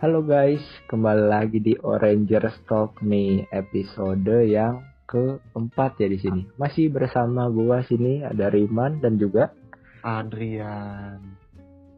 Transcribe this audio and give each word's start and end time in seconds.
Halo 0.00 0.24
guys, 0.24 0.64
kembali 0.88 1.28
lagi 1.28 1.60
di 1.60 1.76
Oranger 1.76 2.48
Talk 2.64 3.04
nih 3.04 3.44
episode 3.52 4.48
yang 4.48 4.80
keempat 5.04 6.00
ya 6.00 6.08
di 6.08 6.16
sini. 6.16 6.48
Masih 6.56 6.88
bersama 6.88 7.52
gua 7.52 7.84
sini 7.84 8.24
ada 8.24 8.48
Riman 8.48 9.04
dan 9.04 9.20
juga 9.20 9.52
Adrian. 10.00 11.20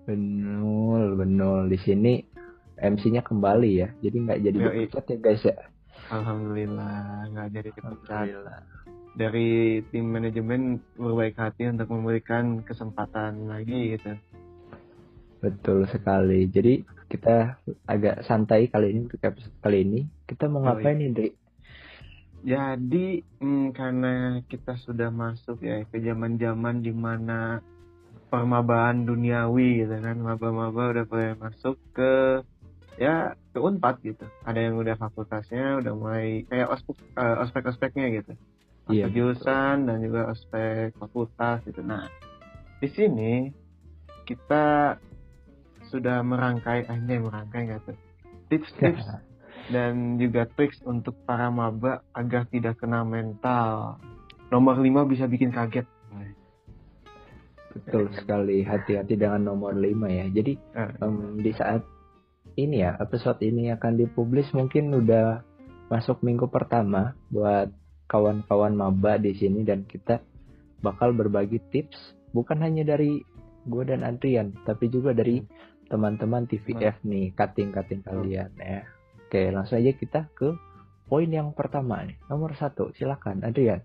Benul, 0.02 1.14
Benul 1.14 1.70
di 1.70 1.78
sini 1.78 2.18
MC-nya 2.74 3.22
kembali 3.22 3.70
ya. 3.70 3.94
Jadi 4.02 4.16
nggak 4.18 4.38
jadi 4.50 4.56
dipecat 4.58 5.04
ya 5.06 5.16
guys 5.22 5.42
ya. 5.46 5.56
Alhamdulillah 6.10 7.30
nggak 7.30 7.48
jadi 7.54 7.70
dipecat. 7.70 8.26
Dari 9.14 9.78
tim 9.94 10.10
manajemen 10.10 10.82
berbaik 10.98 11.38
hati 11.38 11.70
untuk 11.70 11.86
memberikan 11.94 12.66
kesempatan 12.66 13.46
lagi 13.46 13.94
gitu. 13.94 14.18
Betul 15.38 15.86
sekali. 15.86 16.50
Jadi 16.50 17.01
kita 17.12 17.60
agak 17.84 18.24
santai 18.24 18.72
kali 18.72 18.96
ini 18.96 19.04
untuk 19.04 19.20
episode 19.20 19.52
kali 19.60 19.84
ini. 19.84 20.00
Kita 20.24 20.48
mau 20.48 20.64
Yoi. 20.64 20.80
ngapain 20.80 20.96
nih, 20.96 21.10
Dri? 21.12 21.30
Jadi 22.42 23.06
mm, 23.20 23.66
karena 23.76 24.40
kita 24.48 24.80
sudah 24.80 25.12
masuk 25.12 25.60
ya 25.60 25.84
ke 25.84 26.00
zaman-zaman 26.00 26.80
di 26.80 26.90
mana 26.90 27.60
permabaan 28.32 29.04
duniawi 29.04 29.84
gitu 29.84 29.96
kan, 30.00 30.16
maba-maba 30.16 30.96
udah 30.96 31.04
mulai 31.04 31.36
masuk 31.36 31.76
ke 31.92 32.40
ya 32.96 33.36
ke 33.52 33.60
unpad 33.60 34.00
gitu. 34.00 34.24
Ada 34.48 34.72
yang 34.72 34.80
udah 34.80 34.96
fakultasnya, 34.96 35.84
udah 35.84 35.92
mulai 35.92 36.48
kayak 36.48 36.72
ospek 36.72 36.96
eh, 36.96 37.36
ospek-ospeknya 37.44 38.06
gitu. 38.16 38.32
Iya, 38.90 39.06
jurusan 39.12 39.86
dan 39.86 40.02
juga 40.02 40.32
ospek 40.32 40.96
fakultas 40.98 41.62
gitu. 41.68 41.86
Nah, 41.86 42.10
di 42.82 42.88
sini 42.90 43.54
kita 44.26 44.98
sudah 45.92 46.24
merangkai, 46.24 46.88
anjay 46.88 47.20
merangkai 47.20 47.68
nggak 47.68 47.80
tuh? 47.84 47.98
Tips-tips 48.48 49.04
dan 49.74 50.16
juga 50.16 50.48
tricks 50.56 50.80
untuk 50.88 51.14
para 51.28 51.52
maba 51.52 52.00
agar 52.16 52.48
tidak 52.48 52.80
kena 52.80 53.04
mental. 53.04 54.00
Nomor 54.48 54.80
5 54.80 55.12
bisa 55.12 55.28
bikin 55.28 55.52
kaget. 55.52 55.84
Betul 57.72 58.12
sekali. 58.12 58.60
Hati-hati 58.64 59.16
dengan 59.16 59.52
nomor 59.52 59.72
5 59.72 59.88
ya. 60.12 60.26
Jadi 60.28 60.52
Eh, 60.76 60.90
em, 61.00 61.40
di 61.40 61.52
saat 61.56 61.80
ini 62.56 62.84
ya 62.84 62.96
episode 63.00 63.40
ini 63.40 63.72
akan 63.72 63.96
dipublish 63.96 64.52
mungkin 64.52 64.92
udah 64.92 65.40
masuk 65.88 66.20
minggu 66.20 66.48
pertama 66.52 67.16
buat 67.32 67.72
kawan-kawan 68.08 68.76
maba 68.76 69.16
di 69.16 69.32
sini 69.32 69.64
dan 69.64 69.88
kita 69.88 70.20
bakal 70.84 71.16
berbagi 71.16 71.60
tips 71.72 71.96
bukan 72.36 72.60
hanya 72.60 72.84
dari 72.84 73.24
gue 73.64 73.84
dan 73.88 74.04
Adrian 74.04 74.52
tapi 74.68 74.92
juga 74.92 75.16
dari 75.16 75.40
teman-teman 75.92 76.48
TVF 76.48 77.04
nih 77.04 77.36
cutting-cutting 77.36 78.00
kalian 78.00 78.48
ya 78.56 78.88
oke 79.28 79.42
langsung 79.52 79.76
aja 79.76 79.92
kita 79.92 80.20
ke 80.32 80.56
poin 81.04 81.28
yang 81.28 81.52
pertama 81.52 82.00
nih 82.08 82.16
nomor 82.32 82.56
satu 82.56 82.96
silakan 82.96 83.44
Adrian 83.44 83.84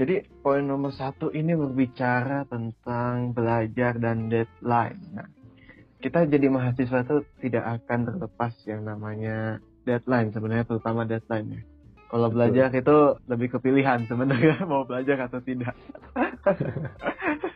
Jadi 0.00 0.22
poin 0.40 0.64
nomor 0.64 0.96
satu 0.96 1.28
ini 1.28 1.52
berbicara 1.52 2.48
tentang 2.48 3.36
belajar 3.36 4.00
dan 4.00 4.32
deadline. 4.32 4.96
Nah, 5.12 5.28
kita 6.00 6.24
jadi 6.24 6.48
mahasiswa 6.48 7.04
itu 7.04 7.20
tidak 7.44 7.84
akan 7.84 8.08
terlepas 8.08 8.54
yang 8.64 8.88
namanya 8.88 9.60
deadline 9.84 10.32
sebenarnya 10.32 10.64
terutama 10.64 11.04
deadline 11.04 11.48
ya. 11.52 11.62
Kalau 12.08 12.32
belajar 12.32 12.72
itu 12.72 12.96
lebih 13.28 13.48
ke 13.52 13.58
pilihan 13.60 14.08
sebenarnya 14.08 14.64
mau 14.70 14.88
belajar 14.88 15.28
atau 15.28 15.44
tidak. 15.44 15.76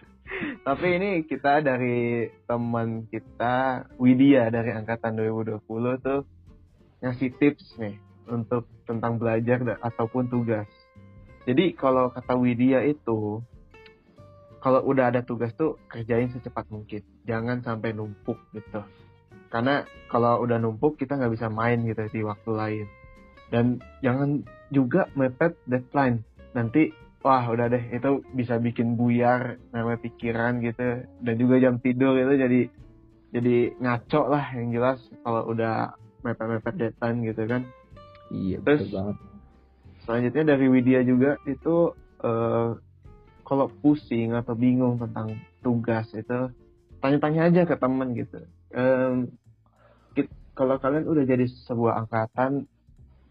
Tapi 0.64 0.96
ini 0.96 1.10
kita 1.28 1.60
dari 1.60 2.24
teman 2.48 3.04
kita 3.12 3.84
Widya 4.00 4.48
dari 4.48 4.72
angkatan 4.72 5.12
2020 5.20 5.60
tuh 6.00 6.24
ngasih 7.04 7.36
tips 7.36 7.76
nih 7.76 8.00
untuk 8.32 8.64
tentang 8.88 9.20
belajar 9.20 9.76
ataupun 9.84 10.32
tugas. 10.32 10.64
Jadi 11.44 11.76
kalau 11.76 12.08
kata 12.08 12.40
Widya 12.40 12.80
itu 12.80 13.44
kalau 14.64 14.80
udah 14.88 15.12
ada 15.12 15.20
tugas 15.20 15.52
tuh 15.52 15.76
kerjain 15.92 16.32
secepat 16.32 16.64
mungkin. 16.72 17.04
Jangan 17.28 17.60
sampai 17.60 17.92
numpuk 17.92 18.40
gitu. 18.56 18.80
Karena 19.52 19.84
kalau 20.08 20.40
udah 20.40 20.56
numpuk 20.56 20.96
kita 20.96 21.20
nggak 21.20 21.36
bisa 21.36 21.52
main 21.52 21.84
gitu 21.84 22.08
di 22.08 22.24
waktu 22.24 22.50
lain. 22.56 22.86
Dan 23.52 23.84
jangan 24.00 24.40
juga 24.72 25.12
mepet 25.12 25.60
deadline. 25.68 26.24
Nanti 26.56 26.88
wah 27.24 27.44
udah 27.48 27.72
deh 27.72 27.80
itu 27.88 28.20
bisa 28.36 28.60
bikin 28.60 29.00
buyar 29.00 29.56
namanya 29.72 29.96
pikiran 30.04 30.60
gitu 30.60 31.08
dan 31.24 31.34
juga 31.40 31.56
jam 31.56 31.80
tidur 31.80 32.20
itu 32.20 32.36
jadi 32.36 32.60
jadi 33.32 33.56
ngaco 33.80 34.22
lah 34.28 34.44
yang 34.52 34.68
jelas 34.70 35.00
kalau 35.24 35.48
udah 35.48 35.96
mepet-mepet 36.22 36.74
deadline 36.78 37.18
gitu 37.26 37.42
kan. 37.48 37.62
iya 38.30 38.60
Terus- 38.62 38.86
betul 38.86 38.94
banget 39.00 39.16
Selanjutnya 40.04 40.44
dari 40.52 40.66
Widya 40.68 41.00
juga 41.00 41.40
itu 41.48 41.96
eh, 42.20 42.70
kalau 43.40 43.66
pusing 43.80 44.36
atau 44.36 44.52
bingung 44.52 45.00
tentang 45.00 45.32
tugas 45.64 46.12
itu 46.12 46.52
tanya-tanya 47.00 47.48
aja 47.48 47.62
ke 47.64 47.76
teman 47.80 48.12
gitu. 48.12 48.36
Kit- 50.12 50.32
kalau 50.52 50.76
kalian 50.76 51.08
udah 51.08 51.24
jadi 51.24 51.48
sebuah 51.48 52.04
angkatan 52.04 52.68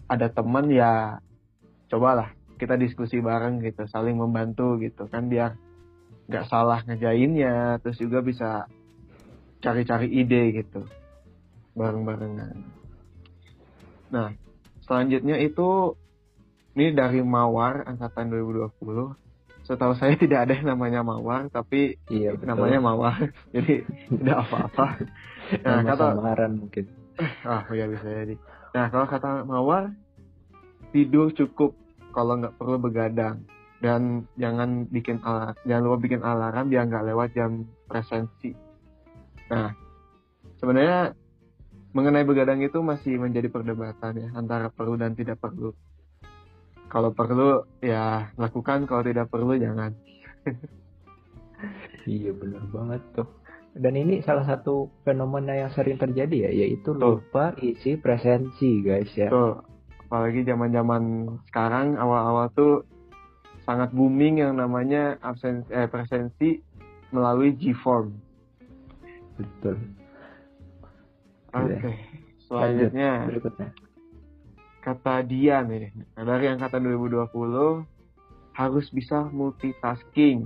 ada 0.09 0.27
teman 0.33 0.69
ya 0.73 1.17
cobalah 1.89 2.33
kita 2.57 2.77
diskusi 2.77 3.19
bareng 3.19 3.61
gitu, 3.63 3.85
saling 3.89 4.17
membantu 4.17 4.77
gitu 4.79 5.09
kan 5.09 5.27
biar 5.27 5.57
nggak 6.29 6.47
salah 6.47 6.79
ngejainnya, 6.87 7.81
terus 7.83 7.99
juga 7.99 8.23
bisa 8.23 8.65
cari-cari 9.63 10.11
ide 10.11 10.63
gitu 10.63 10.83
bareng-barengan. 11.73 12.55
Nah, 14.13 14.29
selanjutnya 14.85 15.41
itu 15.41 15.97
ini 16.77 16.93
dari 16.93 17.21
Mawar 17.21 17.85
angkatan 17.89 18.29
2020. 18.29 19.17
Setahu 19.63 19.95
saya 19.95 20.13
tidak 20.23 20.49
ada 20.49 20.53
yang 20.53 20.75
namanya 20.75 21.01
Mawar, 21.01 21.49
tapi 21.49 21.97
iya 22.11 22.35
betul 22.35 22.53
namanya 22.53 22.79
Mawar. 22.83 23.19
Jadi 23.55 23.83
tidak 24.09 24.37
apa-apa. 24.47 24.87
Nah, 25.43 25.83
Nama 25.83 25.91
kata 25.91 26.05
samaran 26.15 26.51
mungkin 26.55 26.85
ah 27.43 27.67
ya 27.75 27.85
bisa 27.85 28.07
jadi. 28.07 28.35
Nah, 28.73 28.85
kalau 28.89 29.05
kata 29.05 29.43
Mawar 29.45 29.91
tidur 30.95 31.35
cukup 31.35 31.75
kalau 32.13 32.39
nggak 32.39 32.55
perlu 32.61 32.77
begadang 32.77 33.43
dan 33.83 34.29
jangan 34.39 34.87
bikin 34.87 35.19
alarm, 35.25 35.57
jangan 35.67 35.83
lupa 35.83 35.97
bikin 35.99 36.21
alarm 36.23 36.71
biar 36.71 36.87
nggak 36.87 37.05
lewat 37.11 37.29
jam 37.35 37.67
presensi. 37.89 38.55
Nah, 39.51 39.75
sebenarnya 40.61 41.11
mengenai 41.91 42.23
begadang 42.23 42.63
itu 42.63 42.79
masih 42.79 43.19
menjadi 43.19 43.51
perdebatan 43.51 44.13
ya 44.17 44.29
antara 44.37 44.71
perlu 44.71 44.95
dan 44.95 45.17
tidak 45.17 45.41
perlu. 45.43 45.75
Kalau 46.87 47.09
perlu 47.11 47.65
ya 47.81 48.31
lakukan, 48.39 48.85
kalau 48.85 49.03
tidak 49.03 49.27
perlu 49.27 49.57
jangan. 49.57 49.91
Iya 52.03 52.35
benar 52.35 52.67
banget 52.67 53.01
tuh. 53.15 53.27
Dan 53.73 53.97
ini 53.97 54.21
salah 54.21 54.45
satu 54.45 54.91
fenomena 55.01 55.57
yang 55.57 55.71
sering 55.73 55.97
terjadi 55.97 56.51
ya, 56.51 56.51
yaitu 56.51 56.93
Tuh. 56.93 57.23
lupa 57.23 57.57
isi 57.57 57.97
presensi 57.97 58.83
guys 58.85 59.09
ya. 59.17 59.31
Tuh, 59.33 59.63
apalagi 60.13 60.45
zaman-zaman 60.45 61.25
sekarang 61.49 61.97
awal-awal 61.97 62.45
tuh 62.53 62.85
sangat 63.65 63.89
booming 63.97 64.45
yang 64.45 64.61
namanya 64.61 65.17
absen 65.25 65.65
eh, 65.73 65.89
presensi 65.89 66.61
melalui 67.09 67.57
G-form. 67.57 68.13
Betul. 69.41 69.81
Oke. 71.57 71.81
Oke. 71.81 71.93
Selanjutnya 72.45 73.25
Berikutnya. 73.25 73.73
kata 74.85 75.25
dia 75.25 75.65
nih 75.65 75.89
dari 76.13 76.45
angkatan 76.45 76.85
2020 76.93 77.81
harus 78.53 78.85
bisa 78.93 79.25
multitasking 79.33 80.45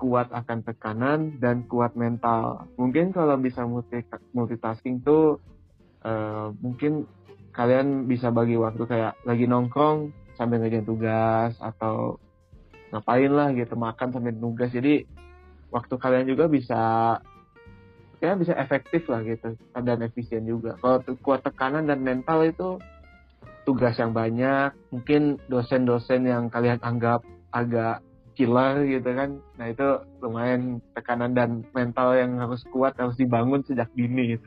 kuat 0.00 0.32
akan 0.32 0.64
tekanan 0.64 1.36
dan 1.36 1.68
kuat 1.68 1.92
mental 2.00 2.64
mungkin 2.80 3.12
kalau 3.12 3.36
bisa 3.36 3.68
multi 3.68 4.00
multitasking 4.32 5.04
tuh 5.04 5.36
eh, 6.00 6.48
mungkin 6.64 7.04
kalian 7.56 8.04
bisa 8.04 8.28
bagi 8.28 8.60
waktu 8.60 8.84
kayak 8.84 9.16
lagi 9.24 9.48
nongkrong 9.48 10.12
sambil 10.36 10.60
ngerjain 10.60 10.84
tugas 10.84 11.56
atau 11.56 12.20
ngapain 12.92 13.32
lah 13.32 13.50
gitu 13.56 13.74
makan 13.74 14.12
sambil 14.12 14.36
nugas 14.36 14.68
jadi 14.70 15.08
waktu 15.72 15.94
kalian 15.96 16.28
juga 16.28 16.46
bisa 16.46 16.82
ya 18.20 18.32
bisa 18.36 18.52
efektif 18.60 19.08
lah 19.08 19.24
gitu 19.24 19.56
dan 19.72 19.98
efisien 20.04 20.44
juga 20.44 20.76
kalau 20.78 21.00
kuat 21.24 21.40
tekanan 21.42 21.88
dan 21.88 22.04
mental 22.04 22.44
itu 22.44 22.76
tugas 23.66 23.98
yang 23.98 24.14
banyak, 24.14 24.70
mungkin 24.94 25.42
dosen-dosen 25.50 26.22
yang 26.22 26.46
kalian 26.46 26.78
anggap 26.86 27.26
agak 27.50 28.00
killer 28.38 28.86
gitu 28.86 29.10
kan. 29.10 29.42
Nah 29.58 29.66
itu 29.66 29.86
lumayan 30.22 30.78
tekanan 30.94 31.34
dan 31.34 31.66
mental 31.74 32.14
yang 32.14 32.38
harus 32.38 32.62
kuat, 32.70 32.94
harus 32.94 33.18
dibangun 33.18 33.66
sejak 33.66 33.90
dini 33.98 34.38
gitu. 34.38 34.46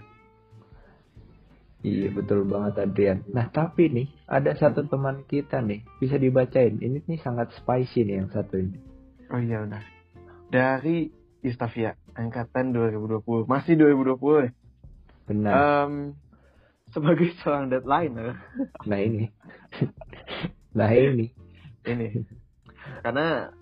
Iya 1.80 2.12
betul 2.12 2.44
banget 2.44 2.84
Adrian. 2.84 3.24
Nah 3.32 3.48
tapi 3.48 3.88
nih 3.88 4.08
ada 4.28 4.52
satu 4.52 4.84
teman 4.84 5.24
kita 5.32 5.64
nih 5.64 5.88
bisa 6.04 6.20
dibacain. 6.20 6.76
Ini 6.76 7.08
nih 7.08 7.20
sangat 7.24 7.56
spicy 7.56 8.04
nih 8.04 8.16
yang 8.20 8.30
satu 8.36 8.60
ini. 8.60 8.76
Oh 9.32 9.40
iya 9.40 9.64
udah. 9.64 9.84
Dari 10.52 11.08
Istavia, 11.40 11.96
angkatan 12.20 12.76
2020. 12.76 13.48
Masih 13.48 13.80
2020 13.80 14.44
ya. 14.44 14.52
Benar. 15.30 15.54
Em, 15.56 15.94
sebagai 16.92 17.32
seorang 17.40 17.72
deadliner. 17.72 18.36
Nah 18.84 19.00
ini, 19.00 19.32
nah 20.78 20.92
ini, 20.92 21.32
ini 21.88 22.08
karena 23.06 23.54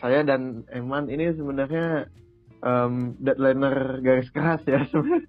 saya 0.00 0.22
dan 0.24 0.64
Eman 0.72 1.08
ini 1.08 1.32
sebenarnya 1.32 2.08
um, 2.60 3.16
deadliner 3.20 4.00
garis 4.00 4.30
keras 4.32 4.62
ya 4.64 4.84
sebenarnya. 4.88 5.28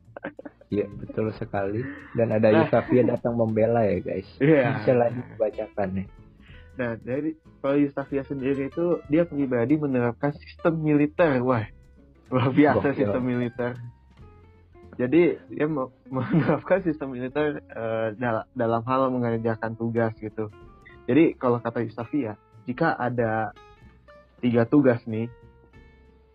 Iya 0.68 0.84
betul 0.92 1.32
sekali. 1.34 1.80
Dan 2.12 2.30
ada 2.30 2.48
Nah. 2.48 2.60
Yusafia 2.62 3.04
datang 3.06 3.34
membela 3.34 3.82
ya 3.82 3.98
guys. 3.98 4.28
Iya. 4.38 4.78
Bisa 4.78 4.92
lagi 4.94 5.20
dibacakan 5.24 5.90
nih. 5.96 6.08
Nah, 6.76 6.94
dari 6.96 7.34
kalau 7.58 7.74
Yustafia 7.76 8.22
sendiri 8.22 8.68
itu 8.68 8.86
dia 9.08 9.24
pribadi 9.24 9.74
menerapkan 9.76 10.30
sistem 10.36 10.78
militer, 10.78 11.40
wah 11.40 11.66
luar 12.28 12.52
biasa 12.52 12.92
Gokil. 12.92 13.00
sistem 13.00 13.24
militer. 13.24 13.72
Jadi 14.94 15.22
dia 15.48 15.66
me- 15.66 15.90
menerapkan 16.14 16.82
sistem 16.82 17.14
militer 17.14 17.62
eh, 17.64 18.08
dal- 18.14 18.50
dalam 18.52 18.84
hal 18.84 19.10
mengerjakan 19.10 19.74
tugas 19.74 20.14
gitu. 20.18 20.52
Jadi 21.06 21.34
kalau 21.34 21.58
kata 21.58 21.82
Yustafia, 21.82 22.36
jika 22.66 22.92
ada 22.92 23.56
tiga 24.38 24.66
tugas 24.66 25.02
nih, 25.06 25.32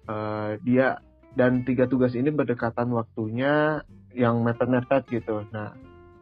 eh, 0.05 0.51
dia 0.59 0.99
dan 1.33 1.65
tiga 1.65 1.89
tugas 1.89 2.13
ini 2.13 2.29
berdekatan 2.29 2.93
waktunya 2.93 3.81
yang 4.13 4.45
mepet-mepet 4.45 5.09
gitu. 5.09 5.45
Nah, 5.49 5.73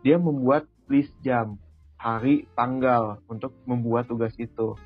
dia 0.06 0.16
membuat 0.16 0.70
list 0.86 1.10
jam 1.22 1.58
hari, 1.98 2.46
tanggal 2.54 3.18
untuk 3.26 3.54
membuat 3.66 4.06
tugas 4.06 4.32
itu. 4.38 4.78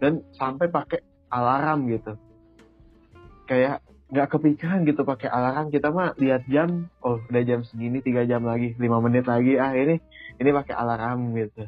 Dan 0.00 0.24
sampai 0.36 0.68
pakai 0.72 1.00
alarm 1.28 1.88
gitu. 1.92 2.16
Kayak 3.46 3.84
nggak 4.06 4.38
kepikiran 4.38 4.86
gitu 4.86 5.02
pakai 5.02 5.26
alarm 5.26 5.66
kita 5.74 5.90
mah 5.90 6.14
lihat 6.14 6.46
jam 6.46 6.86
oh 7.02 7.18
udah 7.26 7.42
jam 7.42 7.66
segini 7.66 7.98
tiga 7.98 8.22
jam 8.22 8.46
lagi 8.46 8.78
lima 8.78 9.02
menit 9.02 9.26
lagi 9.26 9.58
ah 9.58 9.74
ini 9.74 9.98
ini 10.38 10.50
pakai 10.54 10.78
alarm 10.78 11.34
gitu 11.34 11.66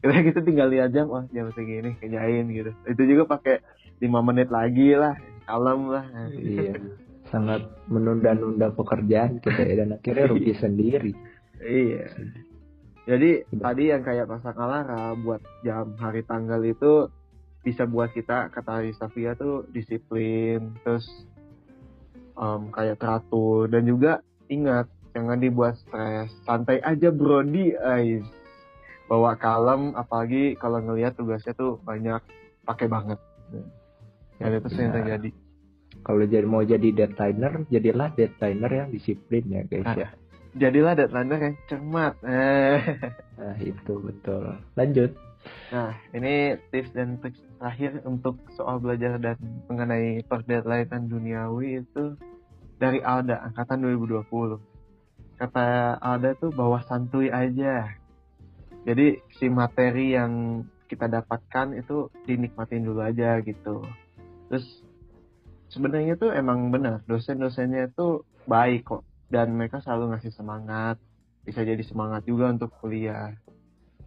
kita 0.00 0.12
gitu 0.24 0.40
tinggal 0.48 0.72
lihat 0.72 0.96
jam 0.96 1.12
oh 1.12 1.28
jam 1.28 1.52
segini 1.52 1.92
kerjain 2.00 2.48
gitu 2.48 2.72
itu 2.88 3.02
juga 3.04 3.36
pakai 3.36 3.60
lima 4.00 4.24
menit 4.24 4.48
lagi 4.48 4.96
lah 4.96 5.12
kalem 5.44 5.92
lah 5.92 6.04
Iya. 6.32 6.80
Sangat 7.32 7.64
menunda-nunda 7.88 8.72
pekerjaan 8.74 9.40
kita 9.40 9.62
ya 9.64 9.74
dan 9.84 9.96
akhirnya 9.96 10.26
rugi 10.30 10.54
sendiri. 10.64 11.12
Iya. 11.60 12.08
Jadi 13.04 13.30
Udah. 13.52 13.62
tadi 13.68 13.84
yang 13.92 14.02
kayak 14.02 14.26
pasang 14.28 14.56
alarm 14.56 15.28
buat 15.28 15.42
jam 15.60 15.92
hari 16.00 16.24
tanggal 16.24 16.60
itu 16.64 17.12
bisa 17.64 17.88
buat 17.88 18.12
kita 18.12 18.52
kata 18.52 18.92
Safia 19.00 19.32
tuh 19.36 19.64
disiplin 19.72 20.76
terus 20.84 21.08
em, 22.36 22.68
kayak 22.68 23.00
teratur 23.00 23.72
dan 23.72 23.88
juga 23.88 24.20
ingat 24.52 24.84
jangan 25.16 25.40
dibuat 25.40 25.80
stres 25.80 26.28
santai 26.44 26.84
aja 26.84 27.08
Brody 27.08 27.72
guys 27.72 28.28
bawa 29.08 29.32
kalem 29.40 29.96
apalagi 29.96 30.60
kalau 30.60 30.80
ngelihat 30.84 31.16
tugasnya 31.16 31.56
tuh 31.56 31.80
banyak 31.80 32.20
pakai 32.68 32.84
banget 32.84 33.16
dan 34.36 34.50
itu 34.60 34.68
sering 34.68 34.92
terjadi 34.92 35.28
Kalau 36.04 36.24
jadi 36.28 36.44
mau 36.44 36.60
jadi 36.60 36.88
deadliner, 36.92 37.64
jadilah 37.72 38.12
deadliner 38.12 38.70
yang 38.70 38.88
disiplin 38.92 39.44
ya 39.48 39.62
guys 39.64 39.88
Ah. 39.88 39.96
ya. 39.96 40.08
jadilah 40.54 40.92
deadliner 40.94 41.40
yang 41.40 41.56
cermat 41.66 42.14
eh 42.22 42.78
Nah 43.40 43.56
itu 43.58 43.92
betul. 43.98 44.54
Lanjut. 44.76 45.10
Nah, 45.72 45.96
ini 46.14 46.54
tips 46.70 46.92
dan 46.94 47.18
trik 47.18 47.34
terakhir 47.58 48.04
untuk 48.04 48.36
soal 48.54 48.78
belajar 48.78 49.16
dan 49.16 49.36
mengenai 49.66 50.20
perdeadlinean 50.24 51.08
duniawi 51.08 51.80
itu 51.80 52.14
dari 52.76 53.00
Alda, 53.00 53.40
angkatan 53.40 53.80
2020. 53.82 54.60
Kata 55.40 55.96
Alda 55.98 56.36
tuh 56.36 56.52
bawa 56.52 56.84
santuy 56.84 57.32
aja. 57.32 57.88
Jadi 58.84 59.16
si 59.40 59.48
materi 59.48 60.12
yang 60.12 60.62
kita 60.86 61.08
dapatkan 61.08 61.72
itu 61.80 62.12
dinikmatin 62.28 62.84
dulu 62.84 63.00
aja 63.00 63.40
gitu. 63.40 63.80
Terus 64.52 64.83
sebenarnya 65.74 66.14
tuh 66.14 66.30
emang 66.30 66.70
benar, 66.70 67.02
dosen-dosennya 67.10 67.90
itu 67.90 68.22
baik 68.46 68.86
kok. 68.86 69.02
Dan 69.26 69.58
mereka 69.58 69.82
selalu 69.82 70.14
ngasih 70.14 70.30
semangat, 70.30 70.96
bisa 71.42 71.66
jadi 71.66 71.82
semangat 71.82 72.22
juga 72.24 72.54
untuk 72.54 72.70
kuliah 72.78 73.34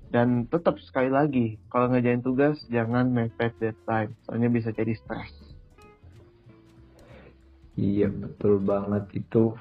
dan 0.07 0.47
tetap 0.47 0.79
sekali 0.79 1.11
lagi 1.11 1.59
kalau 1.67 1.91
ngerjain 1.91 2.23
tugas 2.23 2.55
jangan 2.71 3.11
mepet 3.11 3.51
deadline 3.59 4.15
soalnya 4.23 4.49
bisa 4.51 4.69
jadi 4.71 4.95
stres 4.95 5.31
Iya 7.77 8.09
betul 8.09 8.57
banget 8.65 9.05
itu 9.13 9.53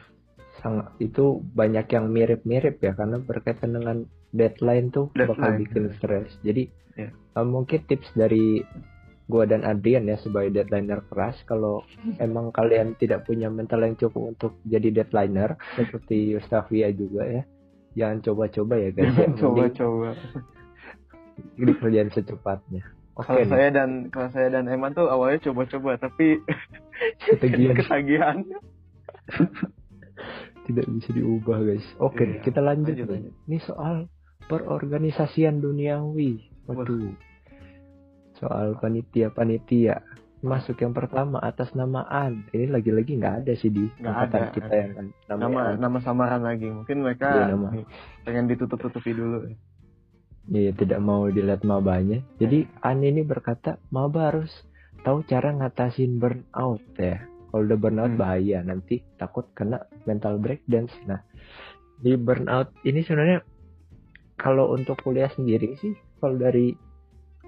sangat 0.65 0.89
itu 1.05 1.45
banyak 1.53 1.85
yang 1.93 2.09
mirip-mirip 2.09 2.81
ya 2.81 2.97
karena 2.97 3.21
berkaitan 3.21 3.77
dengan 3.77 4.09
deadline 4.33 4.89
tuh 4.89 5.13
bakal 5.13 5.37
Deadline. 5.37 5.61
bikin 5.61 5.85
stres. 6.01 6.33
Jadi 6.41 6.65
Iya. 6.97 7.13
eh, 7.13 7.45
mungkin 7.45 7.85
tips 7.85 8.09
dari 8.17 8.65
gua 9.27 9.43
dan 9.43 9.63
Adrian 9.63 10.07
ya 10.07 10.17
sebagai 10.17 10.55
deadliner 10.55 11.03
keras 11.05 11.35
kalau 11.45 11.83
emang 12.17 12.51
kalian 12.51 12.95
tidak 12.95 13.23
punya 13.23 13.47
mental 13.47 13.83
yang 13.83 13.95
cukup 13.95 14.33
untuk 14.33 14.53
jadi 14.63 15.03
deadliner 15.03 15.55
seperti 15.75 16.33
Yustafia 16.33 16.91
juga 16.91 17.23
ya 17.25 17.43
jangan 17.93 18.19
coba-coba 18.23 18.75
ya 18.77 18.91
guys 18.91 19.09
ya. 19.09 19.13
Mending 19.17 19.35
coba-coba 19.37 20.11
dikerjain 21.57 22.11
secepatnya. 22.11 22.83
Oke 23.15 23.25
kalau 23.27 23.41
nih, 23.41 23.49
saya 23.49 23.69
dan 23.71 23.91
kalau 24.09 24.29
saya 24.31 24.49
dan 24.51 24.69
Eman 24.69 24.93
tuh 24.93 25.09
awalnya 25.09 25.41
coba-coba 25.43 25.97
tapi 25.97 26.37
Ketagihan. 27.25 27.75
ketagihan 27.75 28.37
tidak 30.67 30.87
bisa 30.91 31.11
diubah 31.13 31.59
guys. 31.63 31.87
Oke, 31.97 32.25
Iya. 32.27 32.43
kita 32.43 32.61
lanjut. 32.61 32.95
Lanjut. 32.97 33.33
Ini 33.47 33.59
soal 33.63 34.11
perorganisasian 34.47 35.61
duniawi. 35.61 36.51
Waduh. 36.67 37.15
Soal 38.37 38.77
panitia-panitia. 38.77 40.03
Masuk 40.45 40.77
yang 40.79 40.93
pertama 40.93 41.41
atas 41.41 41.73
namaan. 41.73 42.45
Ini 42.53 42.69
lagi-lagi 42.69 43.17
nggak 43.17 43.37
ada 43.43 43.53
sih 43.57 43.73
di 43.73 43.89
angkatan 43.99 44.43
ada. 44.45 44.53
kita 44.53 44.73
yang 44.73 44.91
nama 45.27 45.41
namanya. 45.41 45.81
nama 45.81 45.99
samaran 46.05 46.43
lagi 46.45 46.69
mungkin 46.69 47.03
mereka 47.03 47.33
Iya, 47.33 47.45
nama. 47.57 47.69
pengen 48.23 48.45
ditutup-tutupi 48.47 49.17
dulu 49.17 49.49
Iya, 50.47 50.71
tidak 50.77 51.01
mau 51.03 51.27
dilihat 51.27 51.67
mabanya. 51.67 52.23
Jadi 52.39 52.69
An 52.79 53.03
ini 53.03 53.27
berkata, 53.27 53.83
maba 53.91 54.31
harus 54.31 54.53
tahu 55.03 55.27
cara 55.27 55.51
ngatasin 55.51 56.23
burnout 56.23 56.85
ya. 56.95 57.19
Kalau 57.51 57.63
udah 57.67 57.79
burnout 57.81 58.13
Hmm. 58.15 58.21
bahaya, 58.21 58.63
nanti 58.63 59.03
takut 59.17 59.51
kena 59.57 59.83
mental 60.05 60.39
breakdown. 60.39 60.87
Nah, 61.09 61.19
di 61.99 62.15
burnout 62.15 62.71
ini 62.85 63.03
sebenarnya 63.03 63.43
kalau 64.37 64.71
untuk 64.71 65.01
kuliah 65.03 65.33
sendiri 65.33 65.75
sih, 65.81 65.97
kalau 66.21 66.39
dari 66.39 66.77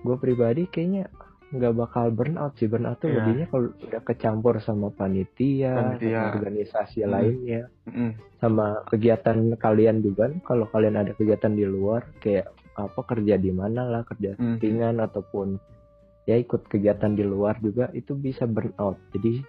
gue 0.00 0.16
pribadi 0.16 0.66
kayaknya 0.66 1.10
nggak 1.48 1.74
bakal 1.74 2.10
burnout 2.10 2.52
sih. 2.54 2.66
Burnout 2.66 2.98
tuh 2.98 3.08
Iya. 3.08 3.16
lebihnya 3.18 3.46
kalau 3.46 3.72
udah 3.72 4.02
kecampur 4.02 4.54
sama 4.60 4.88
panitia, 4.90 5.72
Panitia. 5.72 6.12
sama 6.12 6.28
organisasi 6.30 6.98
Hmm. 7.00 7.10
lainnya 7.10 7.60
Mm-mm. 7.84 8.10
sama 8.36 8.66
kegiatan 8.86 9.36
kalian 9.56 9.98
juga 9.98 10.28
kalau 10.42 10.66
kalian 10.66 10.96
ada 10.96 11.12
kegiatan 11.12 11.50
di 11.50 11.64
luar 11.64 12.04
kayak 12.18 12.48
apa 12.74 13.00
kerja 13.02 13.34
di 13.34 13.50
mana 13.50 13.82
lah 13.84 14.04
kerja 14.04 14.36
sampingan 14.36 15.00
ataupun 15.00 15.58
ya 16.24 16.36
ikut 16.36 16.68
kegiatan 16.68 17.10
di 17.10 17.24
luar 17.24 17.58
juga 17.58 17.88
itu 17.90 18.12
bisa 18.12 18.44
burnout 18.44 19.00
jadi 19.10 19.42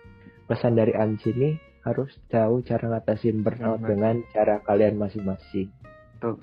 pesan 0.45 0.73
dari 0.73 0.95
Ansi 0.95 1.29
ini 1.29 1.53
harus 1.81 2.09
tahu 2.25 2.63
cara 2.63 2.89
ngatasin 2.89 3.43
burnout 3.43 3.77
Hmm. 3.77 3.89
dengan 3.89 4.15
cara 4.31 4.57
kalian 4.59 4.95
masing-masing 4.95 5.69
Betul. 6.15 6.39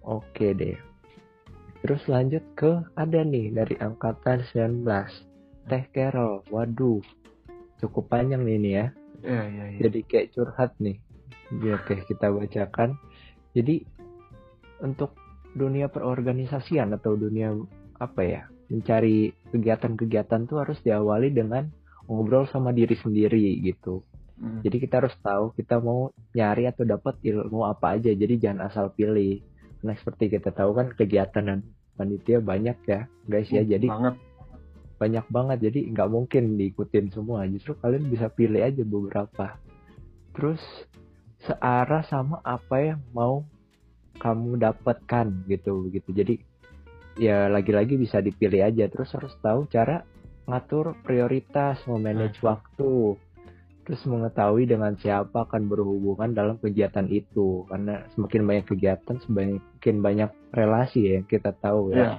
oke 0.00 0.46
deh 0.52 0.76
terus 1.84 2.00
lanjut 2.08 2.40
ke 2.56 2.80
ada 2.96 3.20
nih 3.20 3.52
dari 3.52 3.76
angkatan 3.76 4.40
19 4.56 4.88
Teh 5.68 5.84
Carol 5.92 6.40
waduh 6.48 7.04
cukup 7.84 8.08
panjang 8.08 8.40
nih 8.40 8.56
ini 8.56 8.70
ya 8.72 8.86
Iya, 9.24 9.42
iya, 9.48 9.64
iya. 9.72 9.78
jadi 9.88 9.98
kayak 10.04 10.28
curhat 10.36 10.70
nih. 10.76 10.96
Ya, 11.64 11.80
oke, 11.80 11.94
kita 12.04 12.28
bacakan. 12.28 13.00
Jadi 13.56 13.84
untuk 14.84 15.16
dunia 15.56 15.88
perorganisasian 15.88 16.92
atau 16.92 17.16
dunia 17.16 17.56
apa 17.96 18.20
ya, 18.20 18.42
mencari 18.68 19.32
kegiatan-kegiatan 19.48 20.44
tuh 20.44 20.60
harus 20.60 20.76
diawali 20.84 21.32
dengan 21.32 21.72
ngobrol 22.04 22.44
sama 22.52 22.76
diri 22.76 22.98
sendiri 23.00 23.64
gitu. 23.64 24.04
Mm. 24.36 24.60
Jadi 24.66 24.76
kita 24.82 25.00
harus 25.00 25.14
tahu 25.24 25.56
kita 25.56 25.80
mau 25.80 26.12
nyari 26.36 26.68
atau 26.68 26.84
dapat 26.84 27.16
ilmu 27.24 27.64
apa 27.64 27.96
aja. 27.96 28.12
Jadi 28.12 28.34
jangan 28.36 28.68
asal 28.68 28.92
pilih. 28.92 29.40
Nah 29.84 29.94
seperti 30.00 30.32
kita 30.32 30.50
tahu 30.50 30.72
kan 30.72 30.88
kegiatan 30.96 31.44
dan 31.44 31.60
panitia 31.94 32.40
banyak 32.40 32.78
ya, 32.88 33.04
guys 33.28 33.48
ya. 33.52 33.62
Jadi 33.62 33.86
banget. 33.86 34.16
banyak 34.96 35.26
banget. 35.28 35.58
Jadi 35.70 35.80
nggak 35.92 36.08
mungkin 36.08 36.56
diikutin 36.56 37.12
semua. 37.12 37.44
Justru 37.46 37.76
kalian 37.78 38.08
bisa 38.08 38.32
pilih 38.32 38.64
aja 38.64 38.82
beberapa. 38.82 39.60
Terus 40.32 40.60
searah 41.44 42.02
sama 42.08 42.40
apa 42.40 42.80
yang 42.80 43.00
mau 43.12 43.44
kamu 44.16 44.62
dapatkan 44.62 45.44
gitu 45.50 45.90
begitu 45.90 46.14
jadi 46.14 46.34
ya 47.18 47.50
lagi-lagi 47.52 48.00
bisa 48.00 48.24
dipilih 48.24 48.64
aja. 48.64 48.88
Terus 48.88 49.12
harus 49.14 49.34
tahu 49.44 49.68
cara 49.68 50.02
ngatur 50.44 50.96
prioritas 51.04 51.80
mau 51.88 51.96
manage 51.96 52.40
waktu 52.44 53.16
terus 53.84 54.00
mengetahui 54.08 54.64
dengan 54.64 54.96
siapa 54.96 55.44
akan 55.44 55.68
berhubungan 55.68 56.32
dalam 56.32 56.56
kegiatan 56.56 57.04
itu 57.12 57.68
karena 57.68 58.08
semakin 58.16 58.42
banyak 58.48 58.66
kegiatan 58.66 59.16
semakin 59.28 59.96
banyak 60.00 60.30
relasi 60.56 61.04
ya 61.04 61.12
yang 61.20 61.26
kita 61.28 61.52
tahu 61.52 61.92
ya. 61.92 61.96
Iya, 61.96 62.10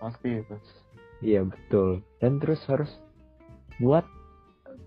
pasti 0.00 0.28
itu. 0.32 0.56
Iya 1.24 1.40
betul. 1.44 2.04
Dan 2.20 2.40
terus 2.40 2.60
harus 2.68 2.90
buat 3.76 4.04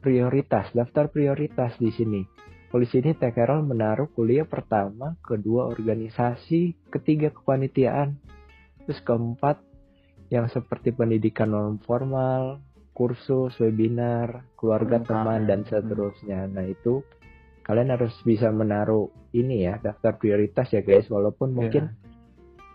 prioritas, 0.01 0.73
daftar 0.73 1.09
prioritas 1.09 1.77
di 1.77 1.93
sini. 1.93 2.21
Polisi 2.67 2.99
ini 2.99 3.15
Tekerol 3.15 3.63
menaruh 3.63 4.11
kuliah 4.11 4.43
pertama, 4.43 5.15
kedua 5.23 5.71
organisasi, 5.71 6.91
ketiga 6.91 7.31
kepanitiaan, 7.31 8.19
terus 8.83 8.99
keempat 9.07 9.63
yang 10.27 10.51
seperti 10.51 10.91
pendidikan 10.91 11.55
non 11.55 11.79
formal, 11.79 12.59
kursus, 12.97 13.53
webinar, 13.61 14.41
keluarga 14.57 14.97
Lengkap, 14.97 15.09
teman 15.13 15.41
ya. 15.45 15.47
dan 15.53 15.59
seterusnya. 15.69 16.39
Nah 16.49 16.65
itu 16.65 17.05
kalian 17.61 17.93
harus 17.93 18.17
bisa 18.25 18.49
menaruh 18.49 19.13
ini 19.37 19.69
ya 19.69 19.77
daftar 19.77 20.17
prioritas 20.17 20.73
ya 20.73 20.81
guys. 20.81 21.05
Walaupun 21.05 21.53
mungkin 21.53 21.93